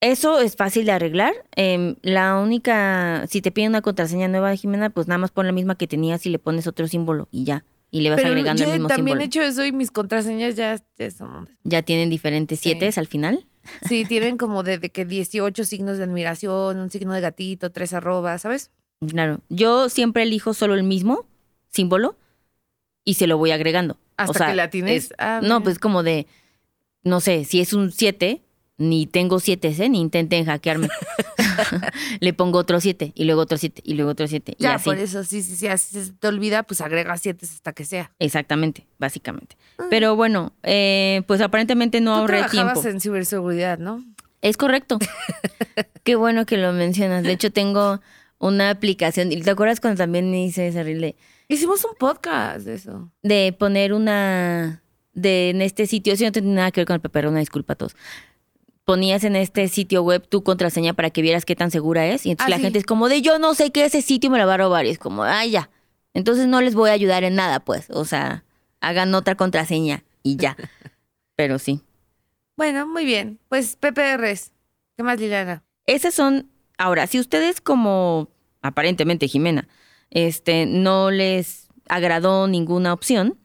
eso 0.00 0.40
es 0.40 0.56
fácil 0.56 0.86
de 0.86 0.92
arreglar. 0.92 1.32
Em, 1.56 1.96
la 2.02 2.38
única, 2.38 3.26
si 3.28 3.42
te 3.42 3.50
piden 3.50 3.70
una 3.70 3.82
contraseña 3.82 4.28
nueva, 4.28 4.54
Jimena, 4.56 4.90
pues 4.90 5.08
nada 5.08 5.18
más 5.18 5.30
pon 5.30 5.46
la 5.46 5.52
misma 5.52 5.74
que 5.76 5.86
tenías 5.86 6.24
y 6.26 6.30
le 6.30 6.38
pones 6.38 6.66
otro 6.66 6.88
símbolo 6.88 7.28
y 7.30 7.44
ya. 7.44 7.64
Y 7.90 8.02
le 8.02 8.10
vas 8.10 8.16
Pero 8.18 8.28
agregando 8.30 8.62
yo 8.62 8.68
el 8.68 8.74
mismo 8.74 8.88
también 8.88 9.18
símbolo. 9.18 9.22
he 9.22 9.26
hecho 9.26 9.42
eso 9.42 9.64
y 9.64 9.72
mis 9.72 9.90
contraseñas 9.90 10.54
ya, 10.56 10.80
ya 10.96 11.10
son... 11.10 11.48
Ya 11.64 11.82
tienen 11.82 12.08
diferentes 12.08 12.60
Sí. 12.60 12.70
siete 12.70 12.90
al 12.98 13.06
final. 13.08 13.46
Sí, 13.88 14.04
tienen 14.08 14.36
como 14.38 14.62
de, 14.62 14.78
de 14.78 14.90
que 14.90 15.04
18 15.04 15.64
signos 15.64 15.98
de 15.98 16.04
admiración, 16.04 16.78
un 16.78 16.90
signo 16.90 17.12
de 17.14 17.20
gatito, 17.20 17.70
tres 17.72 17.92
arrobas, 17.92 18.42
¿sabes? 18.42 18.70
Claro. 19.06 19.40
Yo 19.48 19.88
siempre 19.88 20.22
elijo 20.22 20.54
solo 20.54 20.74
el 20.74 20.84
mismo 20.84 21.26
símbolo 21.68 22.16
y 23.04 23.14
se 23.14 23.26
lo 23.26 23.38
voy 23.38 23.50
agregando. 23.50 23.98
Hasta 24.16 24.30
O 24.30 24.34
sea, 24.34 24.46
que 24.50 24.54
la 24.56 24.70
tienes. 24.70 25.04
es- 25.06 25.14
Ah, 25.18 25.40
no, 25.42 25.62
pues 25.62 25.78
como 25.78 26.02
de, 26.02 26.26
no 27.02 27.20
sé, 27.20 27.44
si 27.44 27.60
es 27.60 27.72
un 27.72 27.90
7, 27.90 28.40
ni 28.80 29.06
tengo 29.06 29.38
7, 29.38 29.76
¿eh? 29.78 29.88
ni 29.90 30.00
intenten 30.00 30.46
hackearme. 30.46 30.88
Le 32.20 32.32
pongo 32.32 32.58
otro 32.58 32.80
7 32.80 33.12
y 33.14 33.24
luego 33.24 33.42
otro 33.42 33.58
7 33.58 33.82
y 33.84 33.94
luego 33.94 34.10
otro 34.12 34.26
7 34.26 34.54
y 34.58 34.62
Ya, 34.62 34.74
así. 34.74 34.84
por 34.86 34.98
eso, 34.98 35.22
sí, 35.22 35.42
sí, 35.42 35.54
sí, 35.54 35.66
así 35.68 36.02
se 36.02 36.12
te 36.12 36.26
olvida, 36.28 36.62
pues 36.62 36.80
agrega 36.80 37.16
siete 37.18 37.44
hasta 37.46 37.72
que 37.72 37.84
sea. 37.84 38.10
Exactamente, 38.18 38.86
básicamente. 38.98 39.56
Pero 39.90 40.16
bueno, 40.16 40.52
eh, 40.62 41.22
pues 41.26 41.40
aparentemente 41.42 42.00
no 42.00 42.14
Tú 42.14 42.20
ahorré 42.20 42.38
trabajabas 42.38 42.72
tiempo. 42.80 42.88
en 42.88 43.00
ciberseguridad, 43.00 43.78
¿no? 43.78 44.02
Es 44.42 44.56
correcto. 44.56 44.98
Qué 46.04 46.16
bueno 46.16 46.46
que 46.46 46.56
lo 46.56 46.72
mencionas. 46.72 47.22
De 47.22 47.32
hecho, 47.32 47.52
tengo 47.52 48.00
una 48.38 48.70
aplicación. 48.70 49.30
¿Y 49.32 49.42
¿Te 49.42 49.50
acuerdas 49.50 49.80
cuando 49.80 49.98
también 49.98 50.34
hice 50.34 50.68
ese 50.68 50.82
reel 50.82 51.00
de, 51.02 51.16
Hicimos 51.48 51.84
un 51.84 51.94
podcast 51.98 52.60
de 52.64 52.74
eso. 52.74 53.10
de 53.22 53.54
poner 53.58 53.92
una 53.92 54.82
de 55.12 55.50
en 55.50 55.60
este 55.60 55.86
sitio? 55.86 56.14
Eso 56.14 56.24
no 56.24 56.32
tiene 56.32 56.48
nada 56.54 56.70
que 56.70 56.80
ver 56.80 56.86
con 56.86 56.94
el 56.94 57.00
PPR, 57.00 57.26
una 57.28 57.40
disculpa 57.40 57.74
a 57.74 57.76
todos. 57.76 57.94
Ponías 58.90 59.22
en 59.22 59.36
este 59.36 59.68
sitio 59.68 60.02
web 60.02 60.26
tu 60.28 60.42
contraseña 60.42 60.94
para 60.94 61.10
que 61.10 61.22
vieras 61.22 61.44
qué 61.44 61.54
tan 61.54 61.70
segura 61.70 62.08
es. 62.08 62.26
Y 62.26 62.32
entonces 62.32 62.46
Ah, 62.48 62.50
la 62.50 62.56
sí. 62.56 62.62
gente 62.62 62.80
es 62.80 62.84
como 62.84 63.08
de 63.08 63.22
yo 63.22 63.38
no 63.38 63.54
sé 63.54 63.70
qué 63.70 63.84
ese 63.84 64.02
sitio 64.02 64.30
me 64.30 64.38
la 64.38 64.46
va 64.46 64.54
a 64.54 64.56
robar. 64.56 64.84
Y 64.84 64.90
es 64.90 64.98
como, 64.98 65.22
ah, 65.22 65.46
ya. 65.46 65.70
Entonces 66.12 66.48
no 66.48 66.60
les 66.60 66.74
voy 66.74 66.90
a 66.90 66.94
ayudar 66.94 67.22
en 67.22 67.36
nada, 67.36 67.60
pues. 67.60 67.88
O 67.90 68.04
sea, 68.04 68.42
hagan 68.80 69.14
otra 69.14 69.36
contraseña 69.36 70.02
y 70.24 70.34
ya. 70.38 70.56
Pero 71.36 71.60
sí. 71.60 71.82
Bueno, 72.56 72.88
muy 72.88 73.04
bien. 73.04 73.38
Pues 73.48 73.76
PPRs. 73.76 74.50
¿Qué 74.96 75.04
más, 75.04 75.20
Liliana? 75.20 75.62
Esas 75.86 76.12
son, 76.12 76.50
ahora, 76.76 77.06
si 77.06 77.20
ustedes 77.20 77.60
como, 77.60 78.28
aparentemente 78.60 79.28
Jimena, 79.28 79.68
este, 80.10 80.66
no 80.66 81.12
les 81.12 81.68
agradó 81.88 82.48
ninguna 82.48 82.92
opción 82.92 83.38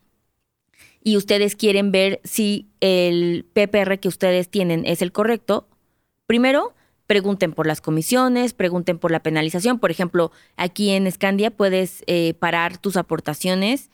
y 1.05 1.17
ustedes 1.17 1.55
quieren 1.55 1.91
ver 1.91 2.19
si 2.23 2.67
el 2.81 3.45
PPR 3.53 3.99
que 3.99 4.07
ustedes 4.07 4.49
tienen 4.49 4.83
es 4.87 5.03
el 5.03 5.11
correcto, 5.11 5.67
primero 6.25 6.73
pregunten 7.05 7.53
por 7.53 7.67
las 7.67 7.79
comisiones, 7.79 8.53
pregunten 8.53 8.97
por 8.97 9.11
la 9.11 9.21
penalización. 9.21 9.77
Por 9.77 9.91
ejemplo, 9.91 10.31
aquí 10.57 10.89
en 10.89 11.09
Scandia 11.11 11.51
puedes 11.51 12.03
eh, 12.07 12.33
parar 12.33 12.79
tus 12.79 12.97
aportaciones 12.97 13.91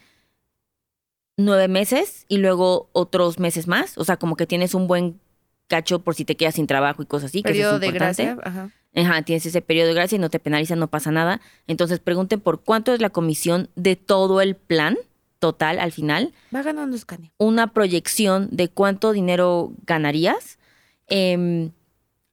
nueve 1.36 1.68
meses 1.68 2.26
y 2.30 2.38
luego 2.38 2.90
otros 2.94 3.40
meses 3.40 3.68
más. 3.68 3.98
O 3.98 4.06
sea, 4.06 4.16
como 4.16 4.38
que 4.38 4.48
tienes 4.48 4.74
un 4.74 4.88
buen 4.88 5.20
cacho 5.68 6.00
por 6.00 6.16
si 6.16 6.24
te 6.24 6.38
quedas 6.38 6.56
sin 6.56 6.66
trabajo 6.66 7.04
y 7.04 7.06
cosas 7.06 7.32
así. 7.32 7.44
que 7.44 7.50
eso 7.52 7.60
es 7.60 7.66
Periodo 7.66 7.80
de 7.80 7.88
importante. 7.88 8.24
gracia. 8.24 8.42
Ajá. 8.50 8.70
Ajá, 8.96 9.22
tienes 9.24 9.46
ese 9.46 9.62
periodo 9.62 9.90
de 9.90 9.96
gracia 9.96 10.16
y 10.16 10.20
no 10.20 10.30
te 10.30 10.40
penalizan, 10.40 10.80
no 10.80 10.88
pasa 10.88 11.12
nada. 11.12 11.42
Entonces 11.68 12.00
pregunten 12.00 12.40
por 12.40 12.62
cuánto 12.62 12.94
es 12.94 13.02
la 13.02 13.10
comisión 13.10 13.70
de 13.76 13.98
todo 13.98 14.40
el 14.40 14.56
plan 14.56 14.98
total 15.42 15.80
al 15.80 15.92
final, 15.92 16.34
Va 16.56 16.62
ganando 16.62 16.96
Scania. 16.98 17.32
una 17.40 17.74
proyección 17.74 18.48
de 18.52 18.70
cuánto 18.70 19.12
dinero 19.12 19.74
ganarías. 19.88 20.60
Em, 21.08 21.72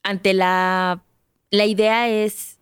ante 0.02 0.34
la, 0.34 1.02
la 1.50 1.64
idea 1.64 2.08
es, 2.08 2.58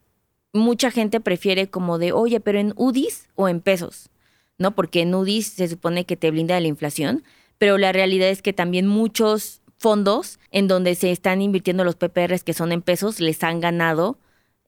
mucha 0.53 0.91
gente 0.91 1.21
prefiere 1.21 1.69
como 1.69 1.99
de, 1.99 2.13
oye, 2.13 2.41
pero 2.41 2.59
en 2.61 2.73
UDIs 2.77 3.29
o 3.35 3.49
en 3.49 3.61
pesos, 3.61 4.09
¿no? 4.57 4.75
Porque 4.75 5.03
en 5.03 5.15
UDIs 5.15 5.49
se 5.49 5.69
supone 5.69 6.07
que 6.07 6.17
te 6.17 6.31
blinda 6.31 6.55
de 6.55 6.61
la 6.63 6.69
inflación, 6.69 7.25
pero 7.59 7.77
la 7.77 7.93
realidad 7.93 8.29
es 8.29 8.41
que 8.41 8.53
también 8.53 8.87
muchos 8.87 9.61
fondos 9.79 10.39
en 10.53 10.69
donde 10.69 10.95
se 10.95 11.11
están 11.11 11.43
invirtiendo 11.43 11.83
los 11.85 11.97
PPRs 11.97 12.45
que 12.45 12.55
son 12.55 12.71
en 12.73 12.83
pesos 12.83 13.21
les 13.21 13.43
han 13.43 13.61
ganado 13.61 14.17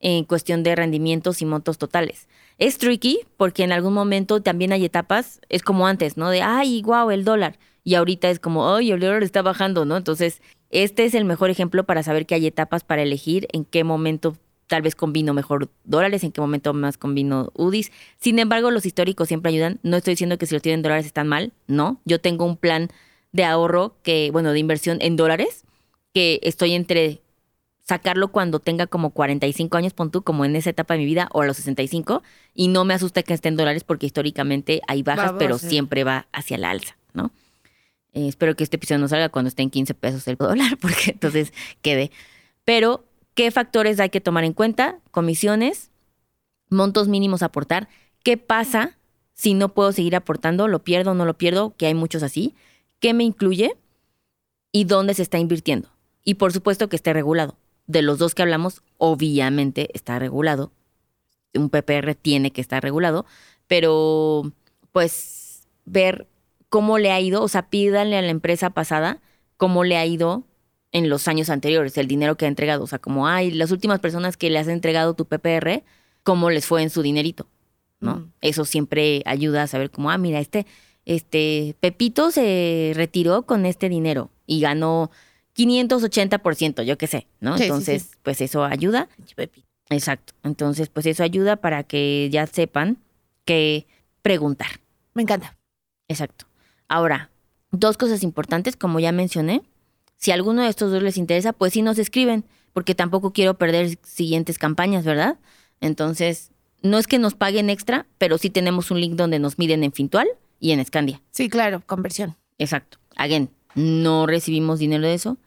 en 0.01 0.25
cuestión 0.25 0.61
de 0.63 0.75
rendimientos 0.75 1.41
y 1.41 1.45
montos 1.45 1.77
totales. 1.77 2.27
Es 2.59 2.77
tricky 2.77 3.21
porque 3.37 3.63
en 3.63 3.71
algún 3.71 3.93
momento 3.93 4.41
también 4.41 4.73
hay 4.73 4.83
etapas, 4.83 5.39
es 5.47 5.63
como 5.63 5.87
antes, 5.87 6.17
¿no? 6.17 6.29
De, 6.29 6.41
ay, 6.41 6.81
wow, 6.83 7.09
el 7.09 7.23
dólar. 7.23 7.57
Y 7.85 7.95
ahorita 7.95 8.29
es 8.29 8.39
como, 8.39 8.75
ay, 8.75 8.91
el 8.91 8.99
dólar 8.99 9.23
está 9.23 9.41
bajando, 9.41 9.85
¿no? 9.85 9.95
Entonces, 9.95 10.41
este 10.69 11.05
es 11.05 11.15
el 11.15 11.23
mejor 11.23 11.49
ejemplo 11.49 11.85
para 11.85 12.03
saber 12.03 12.25
que 12.25 12.35
hay 12.35 12.45
etapas 12.45 12.83
para 12.83 13.01
elegir 13.01 13.47
en 13.53 13.63
qué 13.63 13.85
momento 13.85 14.35
tal 14.67 14.81
vez 14.81 14.93
combino 14.93 15.33
mejor 15.33 15.69
dólares, 15.85 16.23
en 16.25 16.33
qué 16.33 16.41
momento 16.41 16.73
más 16.73 16.97
combino 16.97 17.49
UDIs. 17.55 17.93
Sin 18.17 18.39
embargo, 18.39 18.71
los 18.71 18.85
históricos 18.85 19.29
siempre 19.29 19.51
ayudan. 19.51 19.79
No 19.81 19.95
estoy 19.95 20.11
diciendo 20.11 20.37
que 20.37 20.45
si 20.45 20.53
los 20.53 20.61
tienen 20.61 20.81
dólares 20.81 21.05
están 21.05 21.29
mal, 21.29 21.53
no. 21.67 22.01
Yo 22.03 22.19
tengo 22.19 22.43
un 22.43 22.57
plan 22.57 22.89
de 23.31 23.45
ahorro 23.45 23.95
que, 24.03 24.31
bueno, 24.31 24.51
de 24.51 24.59
inversión 24.59 24.97
en 25.01 25.15
dólares, 25.15 25.63
que 26.13 26.41
estoy 26.43 26.73
entre 26.73 27.21
sacarlo 27.89 28.27
cuando 28.27 28.59
tenga 28.59 28.85
como 28.85 29.09
45 29.09 29.75
años, 29.75 29.93
pon 29.93 30.11
tú, 30.11 30.21
como 30.21 30.45
en 30.45 30.55
esa 30.55 30.69
etapa 30.69 30.93
de 30.93 30.99
mi 30.99 31.05
vida, 31.05 31.27
o 31.33 31.41
a 31.41 31.47
los 31.47 31.57
65, 31.57 32.21
y 32.53 32.67
no 32.67 32.85
me 32.85 32.93
asusta 32.93 33.23
que 33.23 33.33
esté 33.33 33.49
en 33.49 33.57
dólares 33.57 33.83
porque 33.83 34.05
históricamente 34.05 34.81
hay 34.87 35.01
bajas, 35.01 35.33
Va 35.33 35.37
pero 35.39 35.57
siempre 35.57 36.03
va 36.03 36.27
hacia 36.31 36.59
la 36.59 36.69
alza, 36.69 36.97
¿no? 37.13 37.31
Eh, 38.13 38.27
espero 38.27 38.55
que 38.55 38.63
este 38.63 38.75
episodio 38.75 38.99
no 38.99 39.07
salga 39.07 39.29
cuando 39.29 39.49
esté 39.49 39.63
en 39.63 39.71
15 39.71 39.95
pesos 39.95 40.27
el 40.27 40.35
dólar, 40.39 40.77
porque 40.79 41.11
entonces 41.11 41.51
quede. 41.81 42.11
Pero, 42.63 43.05
¿qué 43.33 43.49
factores 43.49 43.99
hay 43.99 44.11
que 44.11 44.21
tomar 44.21 44.43
en 44.43 44.53
cuenta? 44.53 44.99
Comisiones, 45.09 45.89
montos 46.69 47.07
mínimos 47.07 47.41
a 47.41 47.47
aportar. 47.47 47.89
¿Qué 48.21 48.37
pasa 48.37 48.99
si 49.33 49.55
no 49.55 49.73
puedo 49.73 49.91
seguir 49.93 50.15
aportando? 50.15 50.67
¿Lo 50.67 50.83
pierdo 50.83 51.11
o 51.11 51.15
no 51.15 51.25
lo 51.25 51.39
pierdo? 51.39 51.73
Que 51.75 51.87
hay 51.87 51.95
muchos 51.95 52.21
así. 52.21 52.53
¿Qué 52.99 53.15
me 53.15 53.23
incluye? 53.23 53.75
¿Y 54.71 54.83
dónde 54.83 55.15
se 55.15 55.23
está 55.23 55.39
invirtiendo? 55.39 55.89
Y 56.23 56.35
por 56.35 56.53
supuesto 56.53 56.87
que 56.87 56.95
esté 56.95 57.13
regulado. 57.13 57.57
De 57.89 58.03
los 58.03 58.19
dos 58.19 58.35
que 58.35 58.43
hablamos, 58.43 58.83
obviamente 58.99 59.89
está 59.95 60.19
regulado. 60.19 60.71
Un 61.55 61.71
PPR 61.71 62.13
tiene 62.13 62.51
que 62.51 62.61
estar 62.61 62.83
regulado, 62.83 63.25
pero 63.65 64.53
pues 64.91 65.67
ver 65.85 66.27
cómo 66.69 66.99
le 66.99 67.11
ha 67.11 67.19
ido, 67.19 67.41
o 67.41 67.47
sea, 67.47 67.71
pídanle 67.71 68.15
a 68.15 68.21
la 68.21 68.29
empresa 68.29 68.69
pasada 68.69 69.23
cómo 69.57 69.83
le 69.83 69.97
ha 69.97 70.05
ido 70.05 70.43
en 70.91 71.09
los 71.09 71.27
años 71.27 71.49
anteriores, 71.49 71.97
el 71.97 72.07
dinero 72.07 72.37
que 72.37 72.45
ha 72.45 72.47
entregado. 72.47 72.83
O 72.83 72.87
sea, 72.87 72.99
como, 72.99 73.27
ay, 73.27 73.49
las 73.49 73.71
últimas 73.71 73.99
personas 73.99 74.37
que 74.37 74.51
le 74.51 74.59
has 74.59 74.67
entregado 74.67 75.15
tu 75.15 75.25
PPR, 75.25 75.81
cómo 76.21 76.51
les 76.51 76.67
fue 76.67 76.83
en 76.83 76.91
su 76.91 77.01
dinerito, 77.01 77.47
¿no? 77.99 78.17
Mm. 78.17 78.31
Eso 78.41 78.65
siempre 78.65 79.23
ayuda 79.25 79.63
a 79.63 79.67
saber 79.67 79.89
como, 79.89 80.11
ah, 80.11 80.19
mira, 80.19 80.39
este, 80.39 80.67
este, 81.05 81.75
Pepito 81.79 82.29
se 82.29 82.91
retiró 82.93 83.47
con 83.47 83.65
este 83.65 83.89
dinero 83.89 84.29
y 84.45 84.59
ganó 84.59 85.09
580%, 85.65 86.83
yo 86.83 86.97
qué 86.97 87.07
sé, 87.07 87.27
¿no? 87.39 87.53
Sí, 87.53 87.63
sí, 87.63 87.63
Entonces, 87.65 88.03
sí. 88.03 88.17
pues 88.23 88.41
eso 88.41 88.63
ayuda. 88.63 89.09
Exacto. 89.89 90.33
Entonces, 90.43 90.89
pues 90.89 91.05
eso 91.05 91.23
ayuda 91.23 91.57
para 91.57 91.83
que 91.83 92.29
ya 92.31 92.47
sepan 92.47 92.97
que 93.45 93.87
preguntar. 94.21 94.67
Me 95.13 95.23
encanta. 95.23 95.57
Exacto. 96.07 96.45
Ahora, 96.87 97.29
dos 97.71 97.97
cosas 97.97 98.23
importantes, 98.23 98.75
como 98.75 98.99
ya 98.99 99.11
mencioné. 99.11 99.63
Si 100.17 100.31
a 100.31 100.33
alguno 100.33 100.63
de 100.63 100.69
estos 100.69 100.91
dos 100.91 101.01
les 101.01 101.17
interesa, 101.17 101.53
pues 101.53 101.73
sí 101.73 101.81
nos 101.81 101.97
escriben, 101.97 102.45
porque 102.73 102.95
tampoco 102.95 103.33
quiero 103.33 103.57
perder 103.57 103.97
siguientes 104.03 104.57
campañas, 104.57 105.05
¿verdad? 105.05 105.37
Entonces, 105.81 106.51
no 106.81 106.97
es 106.97 107.07
que 107.07 107.19
nos 107.19 107.35
paguen 107.35 107.69
extra, 107.69 108.05
pero 108.17 108.37
sí 108.37 108.49
tenemos 108.49 108.91
un 108.91 109.01
link 109.01 109.15
donde 109.15 109.39
nos 109.39 109.57
miden 109.57 109.83
en 109.83 109.91
Fintual 109.91 110.27
y 110.59 110.71
en 110.71 110.85
Scandia. 110.85 111.21
Sí, 111.31 111.49
claro, 111.49 111.81
conversión. 111.85 112.35
Exacto. 112.57 112.97
Again, 113.15 113.49
no 113.75 114.27
recibimos 114.27 114.79
dinero 114.79 115.03
de 115.03 115.13
eso, 115.13 115.37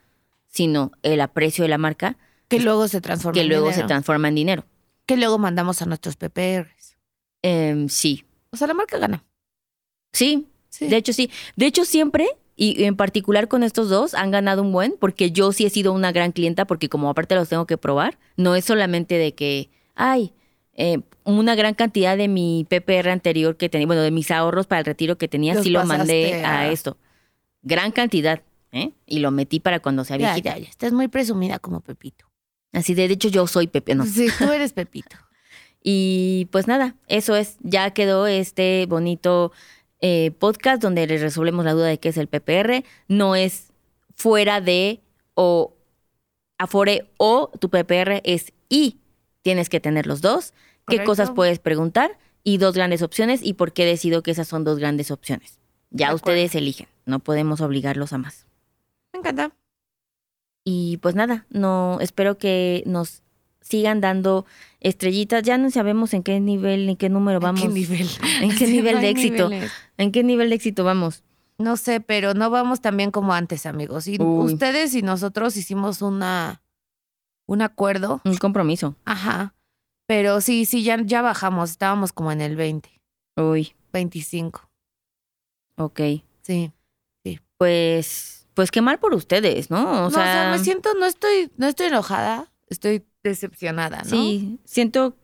sino 0.53 0.93
el 1.03 1.21
aprecio 1.21 1.65
de 1.65 1.69
la 1.69 1.79
marca 1.79 2.17
Que 2.47 2.61
luego 2.61 2.87
se 2.87 3.01
transforma 3.01 3.35
que 3.35 3.41
en 3.41 3.49
luego 3.49 3.67
se 3.71 3.73
dinero. 3.73 3.89
transforma 3.89 4.29
en 4.29 4.35
dinero. 4.37 4.65
Que 5.07 5.17
luego 5.17 5.39
mandamos 5.39 5.83
a 5.83 5.87
nuestros 5.87 6.15
PPRs. 6.15 6.97
Em, 7.43 7.89
sí, 7.89 8.25
O 8.53 8.57
sea, 8.57 8.69
la 8.69 8.75
marca 8.75 8.99
gana. 8.99 9.25
sí, 10.13 10.47
Sí. 10.69 10.89
De 10.89 10.97
hecho, 10.97 11.13
sí. 11.13 11.31
De 11.55 11.67
hecho, 11.67 11.85
siempre, 11.85 12.27
y 12.57 12.85
en 12.85 12.97
particular 12.97 13.47
con 13.49 13.63
estos 13.63 13.91
dos, 13.91 14.15
han 14.15 14.31
ganado 14.31 14.63
un 14.63 14.73
buen, 14.73 14.95
porque 14.99 15.31
yo 15.31 15.53
sí 15.53 15.67
he 15.67 15.71
sido 15.71 15.93
una 15.93 16.13
gran 16.13 16.33
clienta, 16.33 16.65
porque 16.67 16.89
como 16.89 17.11
aparte 17.11 17.35
los 17.35 17.51
tengo 17.51 17.67
que 17.67 17.77
probar, 17.77 18.19
no 18.39 18.55
es 18.55 18.65
solamente 18.65 19.17
de 19.19 19.35
que, 19.35 19.69
ay, 19.97 20.33
eh, 20.73 21.01
una 21.25 21.55
gran 21.57 21.75
cantidad 21.75 22.17
de 22.17 22.29
mi 22.29 22.67
PPR 22.71 23.11
anterior 23.11 23.59
que 23.59 23.69
tenía, 23.69 23.87
bueno, 23.87 24.01
de 24.01 24.11
mis 24.13 24.31
ahorros 24.31 24.67
para 24.67 24.79
el 24.79 24.87
retiro 24.87 25.19
que 25.19 25.29
tenía, 25.29 25.53
Los 25.53 25.65
sí 25.65 25.69
lo 25.71 25.85
mandé 25.85 26.43
a- 26.43 26.71
esto. 26.73 26.97
Gran 27.61 27.93
cantidad, 27.93 28.41
¿eh? 28.73 28.93
Y 29.07 29.21
lo 29.21 29.31
metí 29.31 29.61
para 29.61 29.81
cuando 29.81 30.05
sea 30.05 30.17
Ya, 30.17 30.29
viejita. 30.33 30.57
ya, 30.57 30.65
ya. 30.65 30.69
Estás 30.69 30.93
muy 30.93 31.09
presumida 31.09 31.59
como 31.59 31.81
Pepito. 31.81 32.27
Así 32.73 32.95
de, 32.95 33.07
de 33.07 33.15
hecho, 33.15 33.29
yo 33.29 33.47
soy 33.47 33.67
Pepe, 33.67 33.95
no. 33.95 34.05
Sí, 34.07 34.29
tú 34.39 34.51
eres 34.51 34.73
Pepito. 34.73 35.17
Y 35.85 36.47
pues 36.53 36.69
nada, 36.69 36.95
eso 37.09 37.35
es, 37.35 37.57
ya 37.61 37.91
quedó 37.91 38.29
este 38.29 38.87
bonito 38.87 39.51
eh, 40.01 40.31
podcast 40.39 40.81
donde 40.81 41.05
les 41.09 41.21
resolvemos 41.21 41.65
la 41.65 41.73
duda 41.73 41.87
de 41.89 41.99
qué 41.99 42.11
es 42.11 42.17
el 42.19 42.29
PPR. 42.29 42.85
No 43.09 43.35
es 43.35 43.73
fuera 44.15 44.61
de 44.61 45.01
o 45.35 45.75
afore 46.57 47.11
o 47.17 47.51
tu 47.59 47.69
PPR 47.69 48.21
es 48.23 48.53
y 48.69 48.99
tienes 49.43 49.69
que 49.69 49.81
tener 49.81 50.07
los 50.07 50.21
dos. 50.21 50.55
¿Qué 50.87 51.03
cosas 51.03 51.33
puedes 51.33 51.59
preguntar? 51.59 52.17
Y 52.45 52.59
dos 52.59 52.77
grandes 52.77 53.03
opciones 53.03 53.41
y 53.43 53.55
por 53.55 53.73
qué 53.73 53.85
decido 53.85 54.23
que 54.23 54.31
esas 54.31 54.47
son 54.47 54.63
dos 54.63 54.79
grandes 54.79 55.11
opciones. 55.11 55.59
Ya 55.91 56.15
ustedes 56.15 56.55
eligen, 56.55 56.87
no 57.07 57.19
podemos 57.19 57.61
obligarlos 57.61 58.13
a 58.13 58.19
más. 58.19 58.47
Encanta. 59.23 59.53
Y 60.65 60.99
pues 60.99 61.15
nada, 61.15 61.47
no 61.51 61.99
espero 62.01 62.39
que 62.39 62.83
nos 62.87 63.23
sigan 63.61 64.01
dando 64.01 64.47
estrellitas. 64.81 65.43
Ya 65.43 65.59
no 65.59 65.71
sabemos 65.71 66.15
en 66.15 66.23
qué 66.23 66.39
nivel, 66.41 66.89
en 66.89 66.97
qué 66.97 67.09
número 67.09 67.41
vamos. 67.41 67.63
¿En 67.63 67.69
qué 67.69 67.75
nivel? 67.75 68.09
¿En 68.43 68.51
qué 68.51 68.67
Sí, 68.67 68.73
nivel 68.73 69.01
de 69.01 69.09
éxito? 69.11 69.49
niveles. 69.49 69.73
¿En 69.97 70.13
qué 70.13 70.23
nivel 70.23 70.49
de 70.51 70.57
éxito 70.57 70.85
vamos? 70.85 71.23
No 71.59 71.77
sé, 71.77 72.01
pero 72.01 72.35
no 72.35 72.51
vamos 72.51 72.81
tan 72.81 72.97
bien 72.97 73.11
como 73.11 73.33
antes, 73.35 73.67
amigos. 73.67 74.09
Y 74.09 74.21
Uy. 74.21 74.53
ustedes 74.53 74.95
y 74.95 75.03
nosotros 75.03 75.57
hicimos 75.57 76.03
una 76.03 76.63
un 77.47 77.63
acuerdo. 77.63 78.21
Un 78.25 78.37
compromiso. 78.37 78.97
Ajá. 79.05 79.55
Pero 80.07 80.41
sí, 80.41 80.65
sí, 80.65 80.83
ya, 80.83 81.01
ya 81.03 81.23
bajamos. 81.23 81.71
Estábamos 81.71 82.13
como 82.13 82.33
en 82.33 82.41
el 82.41 82.57
20, 82.57 83.01
Uy, 83.37 83.75
25. 83.93 84.69
ok. 85.77 86.01
Sí. 86.43 86.73
Pues, 87.59 88.42
pues 88.55 88.71
qué 88.71 88.81
mal 88.81 88.99
por 88.99 89.15
ustedes, 89.15 89.71
¿no? 89.71 89.83
O 89.83 89.95
no, 90.05 90.11
sea, 90.11 90.21
o 90.21 90.25
sea, 90.25 90.51
me 90.53 90.59
siento, 90.59 90.95
no 90.95 91.07
estoy, 91.07 91.51
no 91.57 91.67
estoy 91.67 91.87
enojada, 91.87 92.51
estoy 92.69 93.05
decepcionada, 93.23 93.99
¿no? 93.99 94.11
sí, 94.11 94.59
siento 94.65 95.17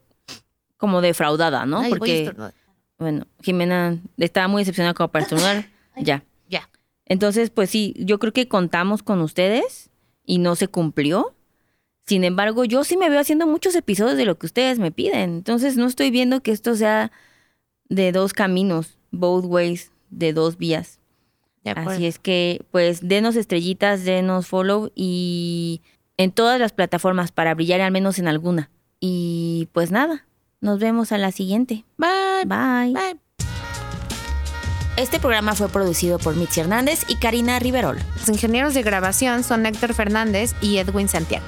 como 0.77 1.01
defraudada, 1.01 1.67
¿no? 1.67 1.81
Ay, 1.81 1.91
voy 1.91 2.27
a 2.27 2.33
Porque, 2.33 2.53
bueno, 2.99 3.27
Jimena 3.43 3.99
estaba 4.17 4.49
muy 4.49 4.63
decepcionada 4.63 4.95
como 4.95 5.09
para 5.09 5.25
estornudar. 5.25 5.67
Ya. 6.01 6.23
Ya. 6.49 6.71
Entonces, 7.07 7.51
pues 7.51 7.71
sí, 7.71 7.93
yo 7.99 8.21
creo 8.21 8.33
que 8.33 8.47
contamos 8.47 9.03
con 9.03 9.21
ustedes 9.21 9.91
y 10.25 10.39
no 10.39 10.55
se 10.55 10.69
cumplió. 10.69 11.35
Sin 12.07 12.23
embargo, 12.23 12.65
yo 12.65 12.85
sí 12.85 12.97
me 12.97 13.11
veo 13.11 13.19
haciendo 13.19 13.49
muchos 13.49 13.75
episodios 13.75 14.17
de 14.17 14.25
lo 14.25 14.39
que 14.39 14.47
ustedes 14.47 14.79
me 14.79 14.93
piden. 14.93 15.31
Entonces, 15.31 15.77
no 15.77 15.87
estoy 15.87 16.13
viendo 16.13 16.41
que 16.41 16.53
esto 16.53 16.77
sea 16.77 17.11
de 17.89 18.13
dos 18.13 18.33
caminos, 18.33 18.97
both 19.11 19.45
ways, 19.45 19.91
de 20.11 20.33
dos 20.33 20.57
vías. 20.57 20.98
Así 21.65 22.07
es 22.07 22.19
que, 22.19 22.65
pues, 22.71 23.07
denos 23.07 23.37
estrellitas, 23.37 24.05
denos 24.05 24.47
follow 24.47 24.91
y 24.95 25.83
en 26.17 26.33
todas 26.33 26.61
las 26.61 26.73
plataformas 26.73 27.33
para 27.33 27.55
brillar 27.55 27.81
al 27.81 27.93
menos 27.93 28.19
en 28.19 28.29
alguna. 28.29 28.71
Y 29.01 29.69
pues 29.73 29.91
nada, 29.91 30.27
nos 30.61 30.81
vemos 30.81 31.13
a 31.13 31.19
la 31.19 31.33
siguiente. 31.33 31.85
Bye. 31.97 32.45
Bye. 32.47 32.93
Bye. 32.93 33.21
Este 34.97 35.21
programa 35.21 35.55
fue 35.55 35.69
producido 35.69 36.19
por 36.19 36.35
Mitzi 36.35 36.59
Hernández 36.59 37.05
y 37.07 37.15
Karina 37.15 37.61
Riverol. 37.61 37.99
Los 38.19 38.29
ingenieros 38.29 38.75
de 38.75 38.83
grabación 38.83 39.45
son 39.45 39.65
Héctor 39.65 39.95
Fernández 39.95 40.57
y 40.61 40.79
Edwin 40.79 41.09
Santiago. 41.09 41.47